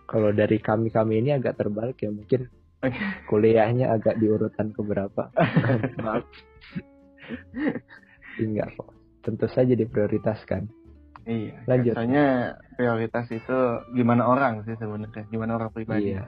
kalau 0.07 0.31
dari 0.31 0.63
kami 0.63 0.95
kami 0.95 1.19
ini 1.19 1.35
agak 1.35 1.59
terbalik 1.59 1.99
ya 1.99 2.07
mungkin 2.15 2.47
Oke. 2.79 2.95
kuliahnya 3.27 3.91
agak 3.91 4.15
di 4.15 4.31
urutan 4.31 4.71
keberapa. 4.71 5.27
Maaf. 6.07 6.23
Enggak 8.39 8.79
kok. 8.79 8.95
Tentu 9.27 9.51
saja 9.51 9.75
diprioritaskan. 9.75 10.71
Iya. 11.27 11.67
Lanjut. 11.67 11.99
Biasanya 11.99 12.25
prioritas 12.79 13.27
itu 13.27 13.59
gimana 13.91 14.23
orang 14.27 14.63
sih 14.63 14.75
sebenarnya, 14.79 15.27
gimana 15.27 15.59
orang 15.59 15.71
pribadi. 15.71 16.15
Iya. 16.15 16.23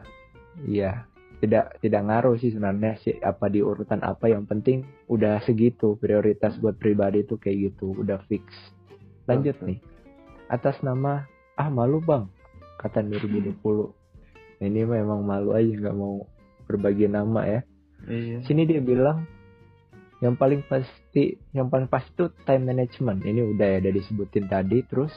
Iya. 0.68 1.15
Tidak 1.46 1.78
tidak 1.78 2.02
ngaruh 2.10 2.42
sih 2.42 2.50
sebenarnya 2.50 2.98
sih 3.06 3.22
apa 3.22 3.46
di 3.54 3.62
urutan 3.62 4.02
apa 4.02 4.34
yang 4.34 4.50
penting 4.50 4.82
udah 5.06 5.38
segitu 5.46 5.94
prioritas 6.02 6.58
buat 6.58 6.74
pribadi 6.82 7.22
itu 7.22 7.38
kayak 7.38 7.70
gitu, 7.70 7.94
udah 8.02 8.18
fix. 8.25 8.50
Lanjut 9.30 9.54
nih. 9.62 9.78
Atas 10.50 10.82
nama 10.82 11.30
ah 11.54 11.70
malu 11.70 12.02
bang 12.02 12.25
kata 12.82 13.06
2020. 13.06 13.62
Nah, 13.62 14.66
ini 14.66 14.82
memang 14.88 15.22
malu 15.22 15.54
aja 15.54 15.70
nggak 15.70 15.98
mau 15.98 16.25
berbagi 16.66 17.06
nama 17.06 17.46
ya. 17.46 17.62
Iya. 18.10 18.42
Sini 18.46 18.66
dia 18.66 18.82
bilang 18.82 19.30
yang 20.24 20.34
paling 20.34 20.66
pasti 20.66 21.38
yang 21.54 21.70
paling 21.70 21.86
pasti 21.86 22.10
itu 22.18 22.25
time 22.50 22.74
management. 22.74 23.22
Ini 23.22 23.54
udah 23.54 23.68
ya 23.68 23.78
udah 23.86 23.94
disebutin 23.94 24.50
tadi 24.50 24.82
terus 24.88 25.14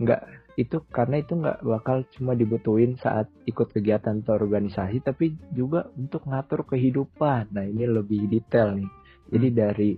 nggak 0.00 0.45
itu 0.56 0.80
karena 0.88 1.20
itu 1.20 1.36
nggak 1.36 1.60
bakal 1.60 2.00
cuma 2.16 2.32
dibutuhin 2.32 2.96
saat 2.96 3.28
ikut 3.44 3.76
kegiatan 3.76 4.24
atau 4.24 4.40
organisasi 4.40 5.04
tapi 5.04 5.36
juga 5.52 5.92
untuk 6.00 6.24
ngatur 6.24 6.64
kehidupan. 6.64 7.52
Nah, 7.52 7.64
ini 7.68 7.84
lebih 7.84 8.24
detail 8.32 8.72
nih. 8.72 8.88
Jadi 9.36 9.48
dari 9.52 9.90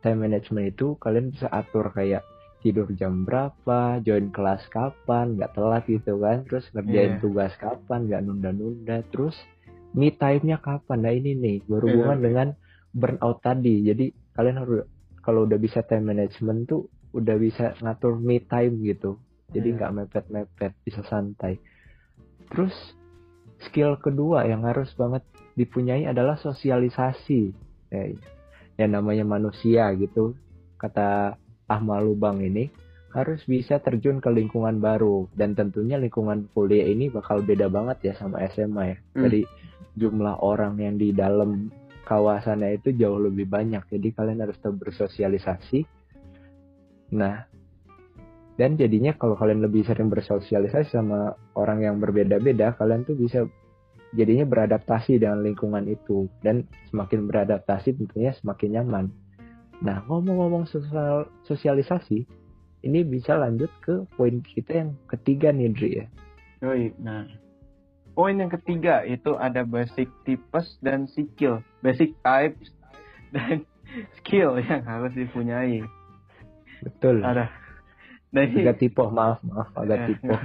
time 0.00 0.24
management 0.24 0.72
itu 0.72 0.96
kalian 0.96 1.28
bisa 1.28 1.52
atur 1.52 1.92
kayak 1.92 2.24
tidur 2.64 2.88
jam 2.96 3.22
berapa, 3.28 4.00
join 4.02 4.32
kelas 4.32 4.64
kapan, 4.72 5.36
nggak 5.36 5.52
telat 5.54 5.84
gitu 5.86 6.18
kan, 6.18 6.42
terus 6.48 6.64
ngerjain 6.74 7.14
Iya. 7.14 7.22
tugas 7.22 7.52
kapan, 7.60 8.00
nggak 8.08 8.22
nunda-nunda, 8.24 8.98
terus 9.12 9.36
me 9.94 10.08
time-nya 10.10 10.58
kapan. 10.58 10.98
Nah 11.04 11.12
ini 11.12 11.36
nih 11.36 11.56
berhubungan 11.68 12.18
Iya. 12.18 12.24
dengan 12.24 12.48
burnout 12.96 13.44
tadi. 13.44 13.84
Jadi 13.84 14.10
kalian 14.32 14.56
harus 14.64 14.88
kalau 15.20 15.44
udah 15.44 15.60
bisa 15.60 15.84
time 15.84 16.16
management 16.16 16.64
tuh 16.66 16.88
udah 17.12 17.36
bisa 17.36 17.76
ngatur 17.84 18.16
me 18.16 18.40
time 18.40 18.80
gitu. 18.82 19.20
Jadi 19.48 19.68
Iya. 19.72 19.76
nggak 19.80 19.92
mepet-mepet, 19.96 20.72
bisa 20.84 21.00
santai. 21.08 21.56
Terus 22.52 22.74
skill 23.68 23.96
kedua 23.96 24.44
yang 24.44 24.64
harus 24.68 24.92
banget 24.92 25.24
dipunyai 25.56 26.04
adalah 26.04 26.36
sosialisasi. 26.36 27.52
Ya, 27.88 28.02
yang 28.78 28.90
namanya 28.94 29.24
manusia 29.24 29.88
gitu. 29.96 30.36
Kata 30.76 31.34
Ahmad 31.66 32.04
Lubang 32.04 32.44
ini 32.44 32.68
harus 33.16 33.40
bisa 33.48 33.80
terjun 33.80 34.20
ke 34.20 34.28
lingkungan 34.28 34.84
baru 34.84 35.32
dan 35.32 35.56
tentunya 35.56 35.96
lingkungan 35.96 36.52
kuliah 36.52 36.84
ini 36.84 37.08
bakal 37.08 37.40
beda 37.40 37.72
banget 37.72 38.12
ya 38.12 38.14
sama 38.20 38.44
SMA 38.52 38.82
ya. 38.84 38.96
Hmm. 39.16 39.22
Dari 39.26 39.42
jumlah 39.96 40.44
orang 40.44 40.78
yang 40.78 41.00
di 41.00 41.10
dalam 41.16 41.72
kawasannya 42.04 42.78
itu 42.78 42.94
jauh 42.94 43.18
lebih 43.18 43.48
banyak. 43.48 43.80
Jadi 43.90 44.08
kalian 44.12 44.44
harus 44.44 44.56
tetap 44.60 44.76
bersosialisasi. 44.76 45.84
Nah, 47.16 47.48
dan 48.58 48.74
jadinya 48.74 49.14
kalau 49.14 49.38
kalian 49.38 49.62
lebih 49.62 49.86
sering 49.86 50.10
bersosialisasi 50.10 50.90
sama 50.90 51.38
orang 51.54 51.86
yang 51.86 52.02
berbeda-beda, 52.02 52.74
kalian 52.74 53.06
tuh 53.06 53.14
bisa 53.14 53.46
jadinya 54.18 54.42
beradaptasi 54.50 55.22
dengan 55.22 55.46
lingkungan 55.46 55.86
itu 55.86 56.26
dan 56.42 56.66
semakin 56.90 57.30
beradaptasi 57.30 57.94
tentunya 57.94 58.34
semakin 58.34 58.82
nyaman. 58.82 59.04
Nah, 59.78 60.02
ngomong-ngomong 60.10 60.66
sosial 60.66 61.30
sosialisasi, 61.46 62.26
ini 62.82 63.06
bisa 63.06 63.38
lanjut 63.38 63.70
ke 63.78 64.02
poin 64.18 64.42
kita 64.42 64.82
yang 64.82 64.90
ketiga 65.06 65.54
nih, 65.54 65.70
Dri 65.70 65.90
ya. 66.02 66.06
Yoi. 66.66 66.90
Nah, 66.98 67.30
poin 68.18 68.34
yang 68.42 68.50
ketiga 68.50 69.06
itu 69.06 69.38
ada 69.38 69.62
basic 69.62 70.10
types 70.26 70.82
dan 70.82 71.06
skill. 71.06 71.62
Basic 71.86 72.10
types 72.26 72.74
dan 73.30 73.62
skill 74.18 74.58
yang 74.58 74.82
harus 74.82 75.14
dipunyai. 75.14 75.86
Betul. 76.82 77.22
Ada. 77.22 77.67
Nah, 78.28 78.44
Agak 78.44 78.76
tipe, 78.76 79.04
maaf, 79.08 79.40
maaf, 79.40 79.72
agak 79.72 80.12
tipe. 80.12 80.36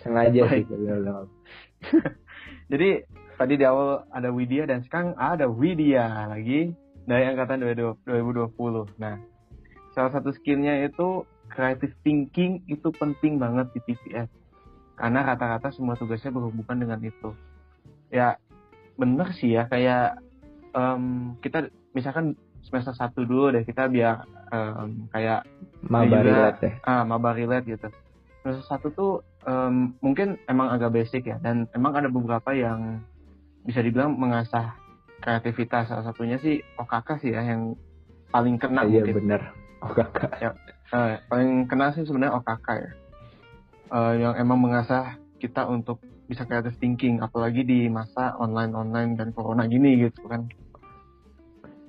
Sengaja 0.00 0.42
sih. 0.48 0.64
Jadi 2.72 2.88
tadi 3.36 3.54
di 3.54 3.64
awal 3.68 4.08
ada 4.10 4.32
Widya 4.32 4.64
dan 4.64 4.80
sekarang 4.84 5.12
ada 5.20 5.44
Widya 5.44 6.32
lagi 6.32 6.72
dari 7.04 7.24
angkatan 7.28 7.64
2020. 7.64 8.96
Nah, 8.96 9.20
salah 9.92 10.12
satu 10.12 10.32
skillnya 10.32 10.88
itu 10.88 11.24
creative 11.52 11.92
thinking 12.04 12.64
itu 12.68 12.88
penting 12.96 13.36
banget 13.36 13.68
di 13.76 13.80
TPS. 13.88 14.28
Karena 14.98 15.22
rata-rata 15.22 15.70
semua 15.70 15.94
tugasnya 15.94 16.34
berhubungan 16.34 16.76
dengan 16.76 17.00
itu. 17.04 17.30
Ya, 18.08 18.40
bener 18.98 19.30
sih 19.36 19.54
ya 19.54 19.70
kayak 19.70 20.18
em, 20.74 21.36
kita 21.38 21.70
misalkan 21.94 22.34
semester 22.68 22.92
satu 22.92 23.24
dulu 23.24 23.50
deh 23.50 23.62
kita 23.62 23.88
biar 23.88 24.22
em, 24.48 25.08
kayak 25.08 25.48
Maba 25.80 26.04
juga- 26.04 26.22
relate 26.22 26.60
ya. 26.60 26.72
ah 26.84 27.02
maba 27.02 27.30
relate 27.32 27.66
gitu. 27.66 27.88
Semester 28.38 28.64
satu 28.66 28.86
tuh 28.90 29.12
em, 29.42 29.96
mungkin 29.98 30.36
emang 30.44 30.68
agak 30.68 30.92
basic 30.92 31.24
ya 31.24 31.36
dan 31.38 31.66
emang 31.72 31.92
ada 31.94 32.06
beberapa 32.06 32.52
yang 32.52 33.00
bisa 33.62 33.80
dibilang 33.80 34.12
mengasah 34.12 34.76
kreativitas 35.18 35.88
salah 35.88 36.04
satunya 36.04 36.36
sih 36.36 36.60
OKK 36.74 37.08
sih 37.18 37.30
ya 37.32 37.42
yang 37.42 37.74
paling 38.28 38.54
kena 38.56 38.84
Iya 38.84 39.02
mungkin 39.02 39.14
bener. 39.18 39.40
Oh 39.78 39.90
kakak. 39.90 40.30
Eh, 40.88 41.16
paling 41.24 41.64
kena 41.64 41.90
sih 41.90 42.02
sebenarnya 42.02 42.36
OKK 42.36 42.68
ya 42.76 42.90
Eh, 43.88 44.14
yang 44.18 44.36
emang 44.36 44.60
mengasah 44.60 45.16
kita 45.38 45.64
untuk 45.64 45.96
bisa 46.24 46.44
creative 46.44 46.76
thinking 46.76 47.18
apalagi 47.18 47.62
di 47.62 47.88
masa 47.88 48.36
online 48.36 48.74
online 48.74 49.10
dan 49.14 49.32
corona 49.32 49.64
gini 49.64 49.96
gitu 49.98 50.28
kan 50.28 50.44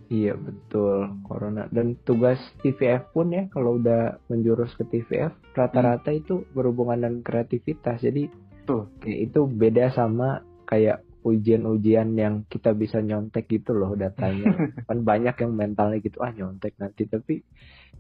Iya 0.10 0.34
betul. 0.34 1.22
Corona. 1.22 1.70
Dan 1.70 1.94
tugas 2.02 2.42
TVF 2.66 3.14
pun 3.14 3.30
ya 3.30 3.46
kalau 3.54 3.78
udah 3.78 4.18
menjurus 4.26 4.74
ke 4.74 4.82
TVF 4.84 5.54
rata-rata 5.54 6.10
itu 6.10 6.50
berhubungan 6.58 6.98
dengan 7.06 7.22
kreativitas. 7.22 8.02
Jadi 8.02 8.26
Tuh. 8.66 8.90
kayak 9.06 9.30
itu 9.30 9.46
beda 9.46 9.94
sama 9.94 10.42
kayak 10.66 11.06
ujian-ujian 11.22 12.16
yang 12.18 12.42
kita 12.50 12.74
bisa 12.74 13.06
nyontek 13.06 13.46
gitu 13.54 13.78
loh 13.78 13.94
datanya. 13.94 14.50
Kan 14.90 15.06
banyak 15.06 15.38
yang 15.38 15.54
mentalnya 15.54 16.02
gitu 16.02 16.18
ah 16.26 16.34
nyontek 16.34 16.74
nanti. 16.82 17.06
Tapi 17.06 17.46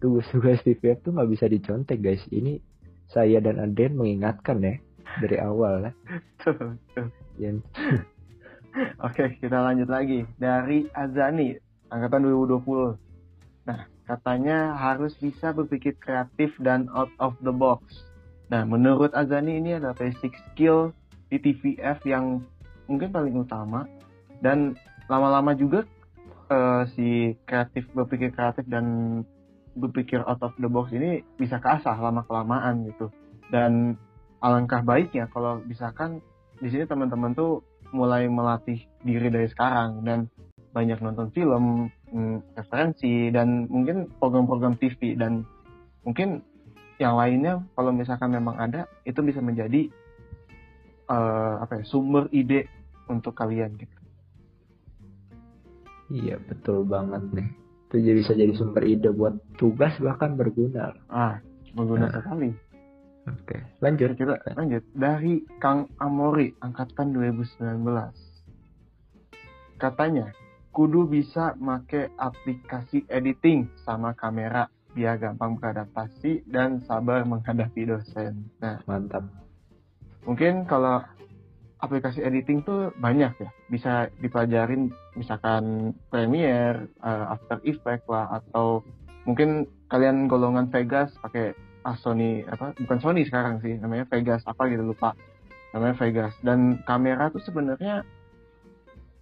tugas-tugas 0.01 0.65
TVF 0.65 1.05
tuh 1.05 1.13
nggak 1.13 1.29
bisa 1.29 1.45
dicontek 1.45 2.01
guys. 2.01 2.25
Ini 2.33 2.57
saya 3.05 3.37
dan 3.37 3.61
Adrian 3.61 3.93
mengingatkan 3.93 4.65
ya 4.65 4.81
dari 5.21 5.37
awal 5.37 5.85
ya. 5.85 5.91
Tuh, 6.41 6.73
tuh. 6.97 7.09
Yang- 7.37 7.65
Oke, 9.01 9.41
kita 9.41 9.57
lanjut 9.65 9.89
lagi. 9.89 10.25
Dari 10.37 10.85
Azani, 10.93 11.57
angkatan 11.89 12.25
2020. 12.25 12.97
Nah, 13.69 13.85
katanya 14.05 14.73
harus 14.73 15.13
bisa 15.17 15.53
berpikir 15.53 15.97
kreatif 16.01 16.53
dan 16.61 16.89
out 16.93 17.11
of 17.21 17.37
the 17.45 17.53
box. 17.53 18.05
Nah, 18.49 18.65
menurut 18.65 19.13
Azani 19.13 19.61
ini 19.61 19.77
adalah 19.77 19.93
basic 19.93 20.33
skill 20.51 20.93
di 21.29 21.37
TVF 21.37 22.01
yang 22.09 22.41
mungkin 22.89 23.13
paling 23.13 23.37
utama. 23.37 23.85
Dan 24.41 24.73
lama-lama 25.05 25.53
juga 25.53 25.85
eh, 26.49 26.83
si 26.97 27.37
kreatif 27.45 27.85
berpikir 27.93 28.33
kreatif 28.33 28.65
dan 28.65 29.21
berpikir 29.77 30.25
out 30.25 30.41
of 30.41 30.53
the 30.57 30.65
box 30.65 30.89
ini 30.89 31.21
bisa 31.37 31.61
keasah 31.61 31.97
lama-kelamaan 31.97 32.89
gitu. 32.89 33.13
Dan 33.53 33.97
alangkah 34.41 34.81
baiknya 34.81 35.29
kalau 35.29 35.61
misalkan 35.67 36.23
di 36.59 36.67
sini 36.71 36.89
teman-teman 36.89 37.35
tuh 37.37 37.61
mulai 37.93 38.29
melatih 38.29 38.85
diri 39.01 39.29
dari 39.33 39.47
sekarang 39.49 40.05
dan 40.05 40.29
banyak 40.69 41.01
nonton 41.01 41.33
film, 41.33 41.89
mm, 42.09 42.55
referensi 42.55 43.33
dan 43.33 43.65
mungkin 43.67 44.05
program-program 44.21 44.77
TV 44.77 45.17
dan 45.17 45.41
mungkin 46.03 46.41
yang 46.99 47.15
lainnya 47.15 47.63
kalau 47.73 47.89
misalkan 47.89 48.29
memang 48.29 48.59
ada 48.59 48.85
itu 49.03 49.23
bisa 49.23 49.39
menjadi 49.39 49.87
eh, 51.09 51.53
apa 51.57 51.81
ya 51.81 51.83
sumber 51.87 52.29
ide 52.29 52.69
untuk 53.07 53.33
kalian 53.33 53.73
gitu. 53.75 53.97
iya 56.09 56.37
betul 56.41 56.85
banget 56.85 57.21
nih. 57.33 57.49
Itu 57.89 57.95
jadi 57.97 58.17
bisa 58.21 58.33
jadi 58.33 58.53
sumber 58.53 58.85
ide 58.85 59.09
buat 59.09 59.33
tugas 59.57 59.93
bahkan 59.97 60.33
berguna. 60.33 60.93
Ah 61.09 61.37
berguna 61.73 62.09
Nah. 62.09 62.13
sekali. 62.13 62.49
Oke 63.25 63.57
lanjut. 63.79 64.13
Kita 64.13 64.37
lanjut. 64.53 64.83
Dari 64.93 65.45
Kang 65.57 65.89
Amori 65.97 66.53
angkatan 66.59 67.13
2019 67.13 67.81
katanya 69.79 70.27
kudu 70.79 71.11
bisa 71.11 71.59
make 71.59 72.07
aplikasi 72.15 73.03
editing 73.11 73.67
sama 73.83 74.15
kamera 74.15 74.71
biar 74.95 75.19
gampang 75.19 75.59
beradaptasi 75.59 76.47
dan 76.47 76.79
sabar 76.87 77.27
menghadapi 77.27 77.83
dosen. 77.83 78.47
Nah, 78.63 78.79
mantap. 78.87 79.27
mungkin 80.23 80.63
kalau 80.63 81.03
aplikasi 81.83 82.23
editing 82.23 82.63
tuh 82.63 82.95
banyak 82.95 83.27
ya. 83.43 83.49
Bisa 83.67 84.07
dipelajarin 84.23 84.87
misalkan 85.19 85.91
Premiere, 86.07 86.87
eh, 87.03 87.25
After 87.27 87.59
Effects 87.67 88.07
lah 88.07 88.39
atau 88.39 88.79
mungkin 89.27 89.67
kalian 89.91 90.31
golongan 90.31 90.71
Vegas 90.71 91.11
pakai 91.19 91.59
ah, 91.83 91.99
Sony 91.99 92.47
apa 92.47 92.71
bukan 92.79 93.03
Sony 93.03 93.27
sekarang 93.27 93.59
sih 93.59 93.75
namanya 93.83 94.07
Vegas 94.15 94.47
apa 94.47 94.71
gitu 94.71 94.87
lupa. 94.87 95.11
Namanya 95.75 95.99
Vegas. 95.99 96.31
Dan 96.39 96.79
kamera 96.87 97.27
tuh 97.35 97.43
sebenarnya 97.43 98.07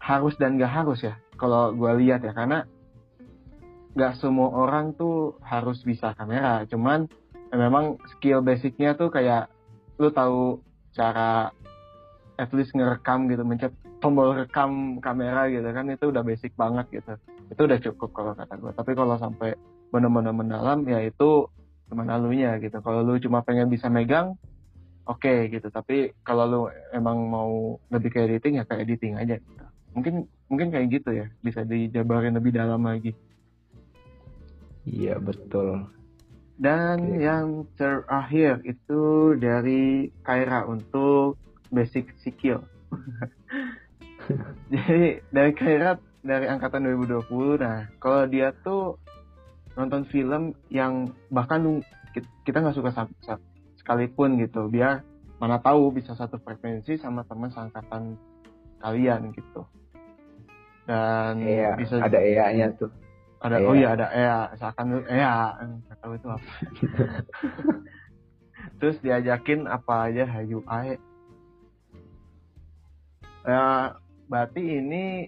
harus 0.01 0.34
dan 0.38 0.62
gak 0.62 0.72
harus 0.72 1.04
ya 1.04 1.16
kalau 1.38 1.72
gue 1.74 1.92
lihat 2.04 2.25
ya. 2.25 2.34
Karena 2.34 2.66
gak 3.98 4.18
semua 4.22 4.54
orang 4.54 4.94
tuh 4.98 5.38
harus 5.42 5.82
bisa 5.82 6.13
kamera. 6.13 6.66
Cuman 6.70 7.10
eh, 7.54 7.58
memang 7.58 7.98
skill 8.18 8.46
basicnya 8.46 8.94
tuh 8.94 9.10
kayak 9.10 9.50
lu 9.98 10.13
tahu 10.13 10.62
cara 10.94 11.50
at 12.38 12.50
least 12.54 12.74
ngerekam 12.77 13.25
gitu 13.30 13.42
mencet 13.42 13.74
tombol 13.98 14.38
rekam 14.38 15.01
kamera 15.01 15.50
gitu 15.50 15.66
kan 15.74 15.89
itu 15.89 16.13
udah 16.13 16.22
basic 16.22 16.54
banget 16.54 16.86
gitu. 17.01 17.13
Itu 17.50 17.66
udah 17.66 17.80
cukup 17.82 18.10
kalau 18.13 18.34
kata 18.38 18.54
gue 18.62 18.72
tapi 18.77 18.92
kalau 18.94 19.18
sampai 19.18 19.58
benar-benar 19.89 20.36
mendalam 20.36 20.86
ya 20.86 21.01
itu 21.01 21.50
teman 21.89 22.10
alunya 22.13 22.62
gitu. 22.62 22.77
Kalau 22.84 23.01
lu 23.01 23.18
cuma 23.18 23.42
pengen 23.42 23.74
bisa 23.74 23.89
megang 23.89 24.38
oke 25.10 25.50
gitu. 25.50 25.68
Tapi 25.74 26.13
kalau 26.22 26.46
lu 26.46 26.62
emang 26.94 27.18
mau 27.25 27.82
lebih 27.89 28.13
ke 28.13 28.20
editing 28.30 28.62
ya 28.62 28.66
ke 28.70 28.77
editing 28.77 29.18
aja 29.18 29.42
gitu. 29.42 29.66
Mungkin 29.98 30.16
mungkin 30.46 30.70
kayak 30.70 30.88
gitu 30.94 31.10
ya 31.10 31.25
bisa 31.42 31.66
dijabarin 31.66 32.38
lebih 32.38 32.54
dalam 32.54 32.86
lagi 32.86 33.18
iya 34.86 35.18
betul 35.18 35.89
Dan 36.58 37.13
Oke. 37.13 37.22
yang 37.22 37.46
terakhir 37.77 38.66
itu 38.66 39.01
dari 39.38 40.10
Kaira 40.25 40.66
untuk 40.66 41.38
basic 41.70 42.10
skill. 42.18 42.66
Jadi 44.74 45.22
dari 45.30 45.54
Kaira 45.54 46.01
dari 46.25 46.50
angkatan 46.50 46.82
2020. 46.82 47.62
Nah, 47.62 47.86
kalau 48.01 48.25
dia 48.25 48.58
tuh 48.66 48.98
nonton 49.77 50.10
film 50.10 50.58
yang 50.74 51.13
bahkan 51.30 51.86
ki- 52.18 52.25
kita 52.42 52.66
nggak 52.66 52.74
suka 52.74 52.89
sa- 52.89 53.13
sa- 53.22 53.44
sekalipun 53.77 54.42
gitu, 54.42 54.66
biar 54.66 55.06
mana 55.38 55.62
tahu 55.62 55.94
bisa 55.94 56.18
satu 56.18 56.42
frekuensi 56.42 56.98
sama 56.98 57.22
teman 57.22 57.54
seangkatan 57.54 58.18
kalian 58.82 59.30
gitu. 59.30 59.62
Dan 60.88 61.44
iya 61.44 61.75
bisa 61.75 62.00
ada 62.00 62.20
EA 62.24 62.48
nya 62.56 62.67
tuh. 62.79 62.88
Ada 63.44 63.60
Ea. 63.60 63.67
oh 63.67 63.75
iya 63.75 63.89
ada 63.94 64.08
Ea 64.15 64.39
seakan 64.56 65.03
Ea 65.03 65.36
nggak 65.60 65.98
tahu 66.00 66.12
itu 66.15 66.27
apa. 66.32 66.51
Terus 68.79 68.98
diajakin 69.03 69.67
apa 69.67 70.08
aja 70.08 70.24
hayu? 70.32 70.63
Ae 70.63 70.96
ya 73.44 74.00
berarti 74.32 74.63
ini 74.63 75.27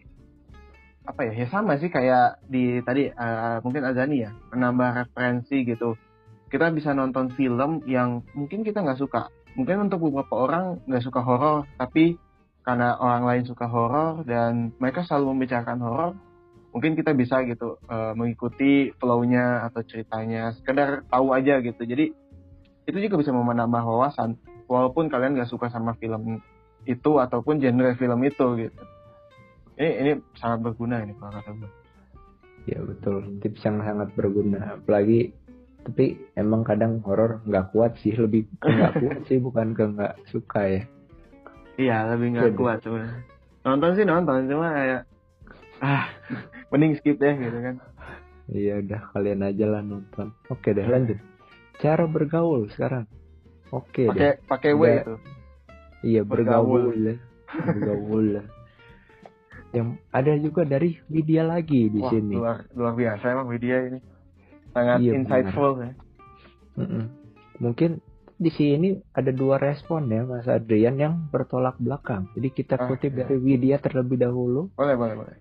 apa 1.03 1.27
ya? 1.27 1.43
Ya 1.43 1.47
sama 1.51 1.75
sih 1.75 1.91
kayak 1.91 2.39
di 2.47 2.79
tadi 2.79 3.11
eh, 3.11 3.57
mungkin 3.59 3.83
Azani 3.83 4.23
ya 4.23 4.31
menambah 4.55 5.05
referensi 5.05 5.67
gitu. 5.67 5.99
Kita 6.47 6.71
bisa 6.71 6.95
nonton 6.95 7.35
film 7.35 7.83
yang 7.83 8.23
mungkin 8.31 8.63
kita 8.63 8.79
nggak 8.79 8.97
suka. 8.97 9.27
Mungkin 9.59 9.91
untuk 9.91 10.07
beberapa 10.07 10.39
orang 10.39 10.79
nggak 10.87 11.03
suka 11.03 11.19
horor 11.19 11.67
tapi 11.75 12.15
karena 12.69 13.01
orang 13.01 13.25
lain 13.25 13.43
suka 13.49 13.65
horor 13.65 14.21
dan 14.29 14.69
mereka 14.77 15.01
selalu 15.01 15.33
membicarakan 15.33 15.81
horor 15.81 16.13
mungkin 16.69 16.93
kita 16.93 17.17
bisa 17.17 17.41
gitu 17.49 17.81
eh, 17.89 18.13
mengikuti 18.13 18.93
flow-nya 19.01 19.65
atau 19.65 19.81
ceritanya 19.81 20.53
sekedar 20.53 21.01
tahu 21.09 21.33
aja 21.33 21.65
gitu. 21.65 21.81
Jadi 21.81 22.13
itu 22.85 22.97
juga 23.01 23.17
bisa 23.17 23.33
menambah 23.33 23.81
wawasan 23.81 24.37
walaupun 24.69 25.09
kalian 25.09 25.33
nggak 25.33 25.49
suka 25.49 25.73
sama 25.73 25.97
film 25.97 26.45
itu 26.85 27.17
ataupun 27.17 27.57
genre 27.57 27.97
film 27.97 28.21
itu 28.21 28.69
gitu. 28.69 28.81
Ini 29.81 29.89
ini 30.05 30.11
sangat 30.37 30.69
berguna 30.69 31.01
ini 31.01 31.17
kalau 31.17 31.41
kata 31.41 31.49
gue 31.57 31.71
ya 32.69 32.85
betul. 32.85 33.41
Tips 33.41 33.65
yang 33.65 33.81
sangat 33.81 34.13
berguna. 34.13 34.77
Apalagi 34.77 35.33
tapi 35.89 36.21
emang 36.37 36.61
kadang 36.61 37.01
horor 37.01 37.41
nggak 37.49 37.73
kuat 37.73 37.97
sih 38.05 38.13
lebih 38.13 38.45
nggak 38.61 38.93
kuat 39.01 39.19
sih 39.25 39.41
bukan 39.41 39.73
ke 39.73 39.89
nggak 39.89 40.21
suka 40.29 40.61
ya 40.69 40.81
iya 41.79 42.03
lebih 42.11 42.35
nggak 42.35 42.59
kuat 42.59 42.83
sebenarnya. 42.83 43.23
Nonton 43.63 43.91
sih 43.95 44.03
nonton 44.03 44.51
cuma 44.51 44.67
kayak 44.75 45.01
ah 45.79 46.05
mending 46.75 46.99
skip 46.99 47.15
deh 47.15 47.33
gitu 47.39 47.59
kan. 47.63 47.75
Iya 48.51 48.83
udah 48.83 49.01
kalian 49.15 49.47
aja 49.47 49.65
lah 49.65 49.81
nonton. 49.81 50.35
Oke 50.51 50.75
deh 50.75 50.83
lanjut. 50.83 51.17
Cara 51.79 52.03
bergaul 52.03 52.67
sekarang. 52.75 53.07
Oke 53.71 54.11
deh. 54.11 54.11
pakai 54.11 54.31
pakai 54.43 54.71
W 54.75 54.83
itu? 54.99 55.15
Iya 56.03 56.21
bergaul. 56.27 56.91
bergaul. 56.91 56.99
ya. 57.07 57.15
Bergaul 57.49 58.27
lah 58.37 58.45
yang 59.69 60.01
ada 60.09 60.33
juga 60.41 60.65
dari 60.65 60.97
Widya 61.13 61.45
lagi 61.45 61.93
di 61.93 62.01
wah 62.01 62.09
sini. 62.09 62.33
luar 62.33 62.65
luar 62.73 62.93
biasa 62.97 63.23
emang 63.29 63.47
media 63.53 63.77
ini. 63.85 63.99
Sangat 64.73 64.97
Iya, 65.01 65.11
insightful 65.17 65.71
ya. 65.81 65.91
Mm-mm. 66.77 67.05
Mungkin 67.61 68.01
di 68.39 68.47
sini 68.49 68.95
ada 69.11 69.35
dua 69.35 69.59
respon 69.59 70.07
ya 70.07 70.23
Mas 70.23 70.47
Adrian 70.47 70.95
yang 70.95 71.27
bertolak 71.27 71.75
belakang. 71.75 72.31
Jadi 72.39 72.49
kita 72.49 72.79
Ah, 72.79 72.87
kutip 72.87 73.11
iya. 73.11 73.27
dari 73.27 73.35
Widya 73.35 73.77
terlebih 73.77 74.15
dahulu, 74.15 74.71
boleh 74.73 74.95
boleh 74.95 75.15
boleh 75.19 75.35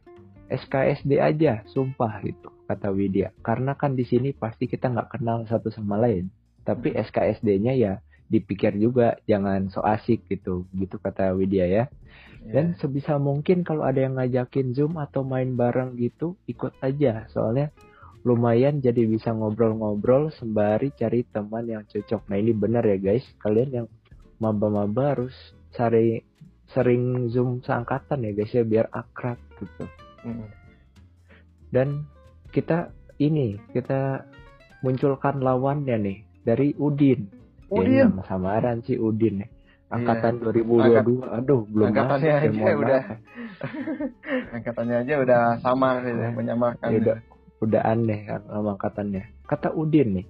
SKSD 0.49 1.21
aja, 1.21 1.63
sumpah 1.71 2.19
gitu 2.27 2.51
kata 2.67 2.91
Widya. 2.91 3.31
Karena 3.41 3.79
kan 3.79 3.95
di 3.95 4.03
sini 4.03 4.35
pasti 4.35 4.67
kita 4.67 4.91
nggak 4.91 5.15
kenal 5.15 5.47
satu 5.47 5.71
sama 5.71 5.95
lain. 5.95 6.27
Tapi 6.65 6.93
SKSD-nya 6.93 7.73
ya 7.73 7.93
dipikir 8.27 8.77
juga 8.77 9.17
jangan 9.25 9.71
so 9.71 9.81
asik 9.81 10.27
gitu, 10.27 10.67
gitu 10.75 10.99
kata 10.99 11.33
Widya 11.33 11.65
ya. 11.65 11.85
Dan 12.39 12.73
Iya. 12.75 12.81
sebisa 12.81 13.21
mungkin 13.21 13.61
kalau 13.61 13.85
ada 13.85 14.01
yang 14.01 14.17
ngajakin 14.17 14.73
Zoom 14.73 14.97
atau 14.97 15.21
main 15.21 15.53
bareng 15.53 15.97
gitu, 15.97 16.35
ikut 16.49 16.75
aja. 16.81 17.29
Soalnya 17.29 17.69
lumayan 18.29 18.85
jadi 18.85 19.09
bisa 19.09 19.33
ngobrol-ngobrol 19.33 20.29
sembari 20.37 20.93
cari 20.93 21.25
teman 21.33 21.64
yang 21.64 21.88
cocok. 21.88 22.29
Nah 22.29 22.37
ini 22.37 22.53
benar 22.53 22.85
ya 22.85 23.01
guys, 23.01 23.25
kalian 23.41 23.71
yang 23.73 23.87
maba-maba 24.37 25.17
harus 25.17 25.33
cari 25.73 26.21
sering 26.77 27.33
Zoom 27.33 27.64
seangkatan 27.64 28.29
ya 28.29 28.33
guys 28.37 28.53
ya 28.53 28.64
biar 28.69 28.93
akrab 28.93 29.41
gitu. 29.57 29.88
Mm. 30.29 30.49
Dan 31.73 31.88
kita 32.53 32.93
ini 33.17 33.57
kita 33.73 34.29
munculkan 34.85 35.41
lawannya 35.41 35.97
nih 35.97 36.19
dari 36.45 36.77
Udin. 36.77 37.33
Ya, 37.69 37.73
Udin. 37.73 38.05
nama 38.12 38.25
samaran 38.29 38.85
sih 38.85 39.01
Udin 39.01 39.45
nih. 39.45 39.51
Angkatan 39.88 40.45
Iya. 40.45 40.53
2022. 41.01 41.25
Aduh, 41.33 41.64
belum 41.64 41.87
Angkatannya 41.88 42.33
masuk, 42.37 42.45
ya, 42.45 42.61
aja 42.61 42.75
udah 42.77 43.03
angkatannya 44.57 44.97
aja 45.01 45.14
udah 45.17 45.41
sama 45.64 45.88
gitu 46.05 46.21
ya, 46.21 46.31
menyamarkan 46.37 46.88
Ya 46.93 46.99
udah, 47.01 47.17
udah 47.59 47.83
aneh 47.83 48.27
kan 48.27 48.42
nama 48.47 48.79
angkatannya. 48.79 49.47
Kata 49.49 49.75
Udin 49.75 50.23
nih, 50.23 50.27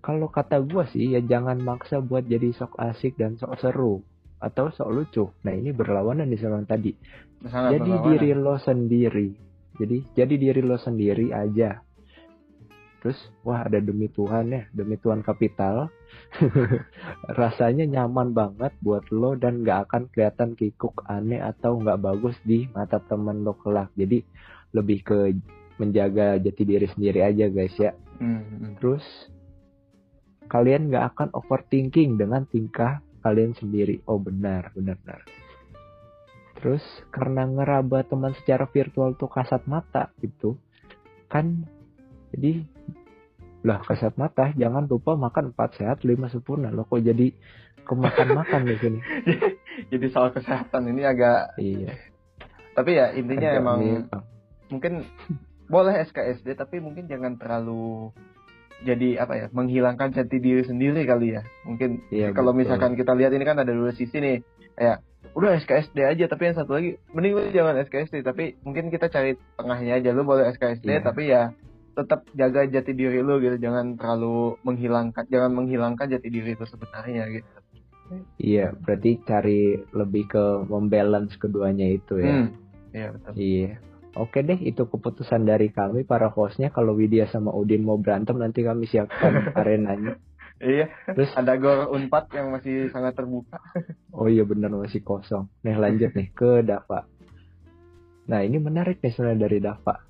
kalau 0.00 0.30
kata 0.32 0.62
gua 0.64 0.88
sih 0.88 1.12
ya 1.12 1.20
jangan 1.20 1.60
maksa 1.60 2.00
buat 2.00 2.24
jadi 2.24 2.54
sok 2.56 2.78
asik 2.80 3.20
dan 3.20 3.36
sok 3.36 3.58
seru 3.60 4.00
atau 4.38 4.70
sok 4.70 4.88
lucu. 4.90 5.24
Nah 5.44 5.52
ini 5.52 5.74
berlawanan 5.74 6.30
nih 6.30 6.40
sama 6.40 6.62
yang 6.62 6.68
tadi. 6.70 6.92
Sangat 7.44 7.78
jadi 7.78 7.90
berlawanan. 7.90 8.06
diri 8.06 8.30
lo 8.34 8.54
sendiri. 8.56 9.28
Jadi 9.78 9.98
jadi 10.14 10.34
diri 10.38 10.60
lo 10.62 10.76
sendiri 10.78 11.34
aja. 11.34 11.82
Terus 12.98 13.18
wah 13.46 13.62
ada 13.62 13.78
demi 13.78 14.10
Tuhan 14.10 14.50
ya, 14.50 14.62
demi 14.74 14.98
Tuhan 14.98 15.22
kapital. 15.22 15.86
Rasanya 17.40 17.86
nyaman 17.86 18.34
banget 18.34 18.74
buat 18.82 19.06
lo 19.14 19.38
dan 19.38 19.62
gak 19.62 19.86
akan 19.86 20.02
kelihatan 20.10 20.58
kikuk 20.58 21.06
aneh 21.06 21.38
atau 21.38 21.78
nggak 21.78 22.00
bagus 22.00 22.34
di 22.42 22.66
mata 22.74 22.98
teman 22.98 23.46
lo 23.46 23.54
kelak. 23.54 23.94
Jadi 23.94 24.18
lebih 24.74 24.98
ke 25.06 25.18
menjaga 25.78 26.36
jati 26.42 26.62
diri 26.66 26.86
sendiri 26.90 27.22
aja 27.22 27.46
guys 27.48 27.74
ya. 27.78 27.94
Hmm, 28.18 28.42
hmm. 28.42 28.72
Terus 28.82 29.04
kalian 30.50 30.90
nggak 30.90 31.14
akan 31.14 31.28
overthinking 31.34 32.18
dengan 32.18 32.44
tingkah 32.50 33.00
kalian 33.22 33.54
sendiri. 33.56 34.02
Oh 34.10 34.18
benar, 34.18 34.74
benar, 34.74 34.98
benar. 35.02 35.22
Terus 36.58 36.82
karena 37.14 37.46
ngeraba 37.46 38.02
teman 38.02 38.34
secara 38.42 38.66
virtual 38.66 39.14
tuh 39.14 39.30
kasat 39.30 39.62
mata 39.70 40.10
gitu, 40.18 40.58
kan 41.30 41.62
jadi 42.34 42.66
lah 43.66 43.82
kasat 43.82 44.14
mata 44.14 44.54
jangan 44.54 44.86
lupa 44.86 45.18
makan 45.18 45.50
empat 45.50 45.76
sehat 45.76 46.06
lima 46.06 46.30
sempurna 46.30 46.70
lo 46.70 46.86
kok 46.86 47.02
jadi 47.02 47.34
kemakan-makan 47.82 48.62
di 48.70 48.76
sini 48.78 49.00
jadi 49.92 50.06
soal 50.14 50.30
kesehatan 50.30 50.94
ini 50.94 51.02
agak 51.02 51.58
iya 51.58 51.98
tapi 52.78 52.94
ya 52.94 53.10
intinya 53.18 53.50
agak 53.50 53.60
emang 53.60 53.80
mungkin 54.70 54.92
boleh 55.68 55.94
SKSD 56.02 56.56
tapi 56.56 56.80
mungkin 56.80 57.04
jangan 57.06 57.36
terlalu 57.36 58.10
jadi 58.80 59.18
apa 59.18 59.34
ya 59.34 59.46
menghilangkan 59.50 60.12
jati 60.12 60.38
diri 60.38 60.62
sendiri 60.62 61.02
kali 61.02 61.34
ya 61.34 61.42
mungkin 61.62 61.98
Iya, 62.08 62.30
kalau 62.30 62.50
betul. 62.50 62.62
misalkan 62.64 62.92
kita 62.94 63.12
lihat 63.12 63.32
ini 63.32 63.42
kan 63.42 63.58
ada 63.58 63.70
dua 63.70 63.90
sisi 63.90 64.16
nih 64.16 64.38
kayak 64.74 65.02
udah 65.34 65.58
SKSD 65.58 65.98
aja 66.00 66.24
tapi 66.26 66.46
yang 66.46 66.56
satu 66.56 66.72
lagi 66.72 66.94
mending 67.10 67.32
lu 67.34 67.42
jangan 67.50 67.74
SKSD 67.80 68.22
tapi 68.22 68.54
mungkin 68.62 68.88
kita 68.88 69.06
cari 69.08 69.34
tengahnya 69.54 69.98
aja 69.98 70.10
lu 70.10 70.22
boleh 70.22 70.46
SKSD 70.48 70.86
Iya. 70.88 71.02
tapi 71.02 71.22
ya 71.26 71.42
tetap 71.92 72.22
jaga 72.32 72.62
jati 72.64 72.94
diri 72.94 73.18
lu 73.18 73.36
gitu 73.38 73.58
jangan 73.58 73.98
terlalu 73.98 74.54
menghilangkan 74.62 75.26
jangan 75.26 75.50
menghilangkan 75.52 76.06
jati 76.08 76.28
diri 76.28 76.54
itu 76.54 76.64
sebenarnya 76.64 77.26
gitu 77.28 77.50
Iya, 78.38 78.72
berarti 78.78 79.20
cari 79.20 79.76
lebih 79.92 80.32
ke 80.32 80.44
membalance 80.64 81.36
keduanya 81.36 81.84
itu 81.84 82.16
ya. 82.16 82.32
Hmm, 82.32 82.48
iya 82.88 83.06
betul 83.12 83.32
Iya. 83.36 83.72
Oke 84.18 84.42
deh, 84.42 84.58
itu 84.58 84.82
keputusan 84.90 85.46
dari 85.46 85.70
kami 85.70 86.02
para 86.02 86.26
hostnya. 86.26 86.74
Kalau 86.74 86.98
Widya 86.98 87.30
sama 87.30 87.54
Udin 87.54 87.86
mau 87.86 87.94
berantem, 88.02 88.34
nanti 88.34 88.66
kami 88.66 88.90
siapkan 88.90 89.30
arenanya. 89.58 90.18
iya 90.58 90.90
Terus, 91.06 91.30
ada 91.38 91.54
gor 91.54 91.94
unpad 91.94 92.34
yang 92.34 92.50
masih 92.50 92.90
sangat 92.90 93.14
terbuka 93.14 93.62
oh 94.18 94.26
iya 94.26 94.42
benar 94.42 94.74
masih 94.74 95.06
kosong. 95.06 95.46
Nih 95.62 95.78
lanjut 95.78 96.10
nih 96.18 96.34
ke 96.34 96.66
Dava. 96.66 97.06
Nah 98.26 98.42
ini 98.42 98.58
menarik 98.58 98.98
nih 98.98 99.14
sebenarnya 99.14 99.46
dari 99.46 99.58
Dava. 99.62 100.02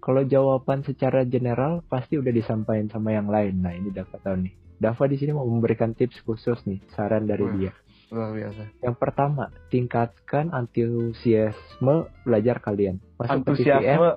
Kalau 0.00 0.24
jawaban 0.24 0.80
secara 0.80 1.28
general 1.28 1.84
pasti 1.92 2.16
udah 2.16 2.32
disampaikan 2.32 2.88
sama 2.88 3.12
yang 3.12 3.28
lain. 3.28 3.60
Nah 3.60 3.76
ini 3.76 3.92
Dava 3.92 4.16
tahu 4.16 4.48
nih. 4.48 4.54
Dava 4.80 5.04
di 5.04 5.20
sini 5.20 5.36
mau 5.36 5.44
memberikan 5.44 5.92
tips 5.92 6.24
khusus 6.24 6.58
nih, 6.64 6.80
saran 6.96 7.28
dari 7.28 7.44
Wah. 7.44 7.54
dia. 7.54 7.72
Luar 8.12 8.30
biasa. 8.36 8.62
Yang 8.84 8.96
pertama, 9.00 9.44
tingkatkan 9.72 10.52
antusiasme 10.52 12.12
belajar 12.22 12.60
kalian. 12.60 13.00
Masuk 13.16 13.32
antusiasme? 13.40 14.08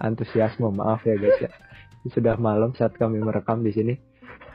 Antusiasme 0.00 0.68
maaf 0.74 1.06
ya 1.06 1.14
guys 1.14 1.38
ya. 1.38 1.50
Ini 2.02 2.08
sudah 2.10 2.34
malam 2.40 2.74
saat 2.74 2.96
kami 2.98 3.22
merekam 3.22 3.62
di 3.62 3.70
sini. 3.70 3.94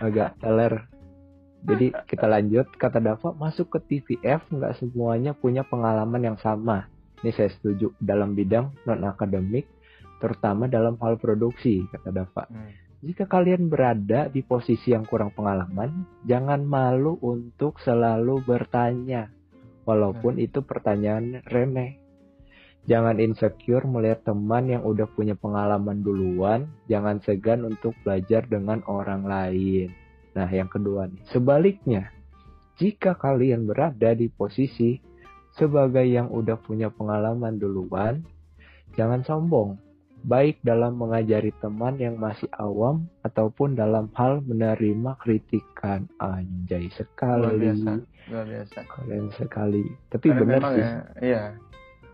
Agak 0.04 0.36
teler. 0.44 0.92
Jadi 1.66 1.96
kita 2.06 2.28
lanjut. 2.28 2.68
Kata 2.76 3.00
Dava 3.00 3.32
masuk 3.34 3.74
ke 3.74 3.80
TVF 3.82 4.52
nggak 4.52 4.78
semuanya 4.78 5.32
punya 5.32 5.64
pengalaman 5.64 6.22
yang 6.22 6.38
sama. 6.42 6.92
Ini 7.24 7.32
saya 7.32 7.50
setuju. 7.50 7.96
Dalam 7.98 8.36
bidang 8.36 8.76
non 8.86 9.02
akademik 9.08 9.66
terutama 10.20 10.66
dalam 10.66 11.00
hal 11.00 11.16
produksi 11.22 11.86
kata 11.92 12.10
Dava. 12.12 12.44
Hmm. 12.50 12.85
Jika 13.04 13.28
kalian 13.28 13.68
berada 13.68 14.32
di 14.32 14.46
posisi 14.46 14.96
yang 14.96 15.08
kurang 15.08 15.34
pengalaman 15.34 16.06
jangan 16.24 16.64
malu 16.64 17.20
untuk 17.20 17.80
selalu 17.84 18.44
bertanya 18.44 19.32
walaupun 19.84 20.40
itu 20.40 20.64
pertanyaan 20.64 21.44
remeh 21.50 22.06
Jangan 22.86 23.18
insecure 23.18 23.82
melihat 23.90 24.30
teman 24.30 24.70
yang 24.70 24.86
udah 24.86 25.10
punya 25.10 25.34
pengalaman 25.34 26.06
duluan. 26.06 26.70
Jangan 26.86 27.18
segan 27.26 27.66
untuk 27.66 27.98
belajar 28.06 28.46
dengan 28.46 28.86
orang 28.86 29.26
lain. 29.26 29.90
Nah, 30.38 30.46
yang 30.46 30.70
kedua 30.70 31.10
nih. 31.10 31.26
Sebaliknya, 31.34 32.14
jika 32.78 33.18
kalian 33.18 33.66
berada 33.66 34.14
di 34.14 34.30
posisi 34.30 35.02
sebagai 35.58 36.06
yang 36.06 36.30
udah 36.30 36.62
punya 36.62 36.94
pengalaman 36.94 37.58
duluan, 37.58 38.22
jangan 38.94 39.26
sombong. 39.26 39.82
Baik 40.26 40.58
dalam 40.60 40.98
mengajari 40.98 41.54
teman 41.56 41.96
yang 41.96 42.18
masih 42.18 42.50
awam 42.52 43.06
ataupun 43.22 43.74
dalam 43.74 44.10
hal 44.12 44.42
menerima 44.42 45.14
kritikan. 45.16 46.10
Anjay 46.18 46.90
sekali. 46.90 47.46
luar 47.46 47.56
biasa 47.56 47.92
luar 48.26 48.46
biasa 48.48 48.78
Kalian 48.88 49.28
sekali. 49.32 49.86
Tapi 50.10 50.26
Karena 50.28 50.42
benar 50.42 50.62
sih. 50.66 50.82
ya 50.82 50.92
iya 51.22 51.44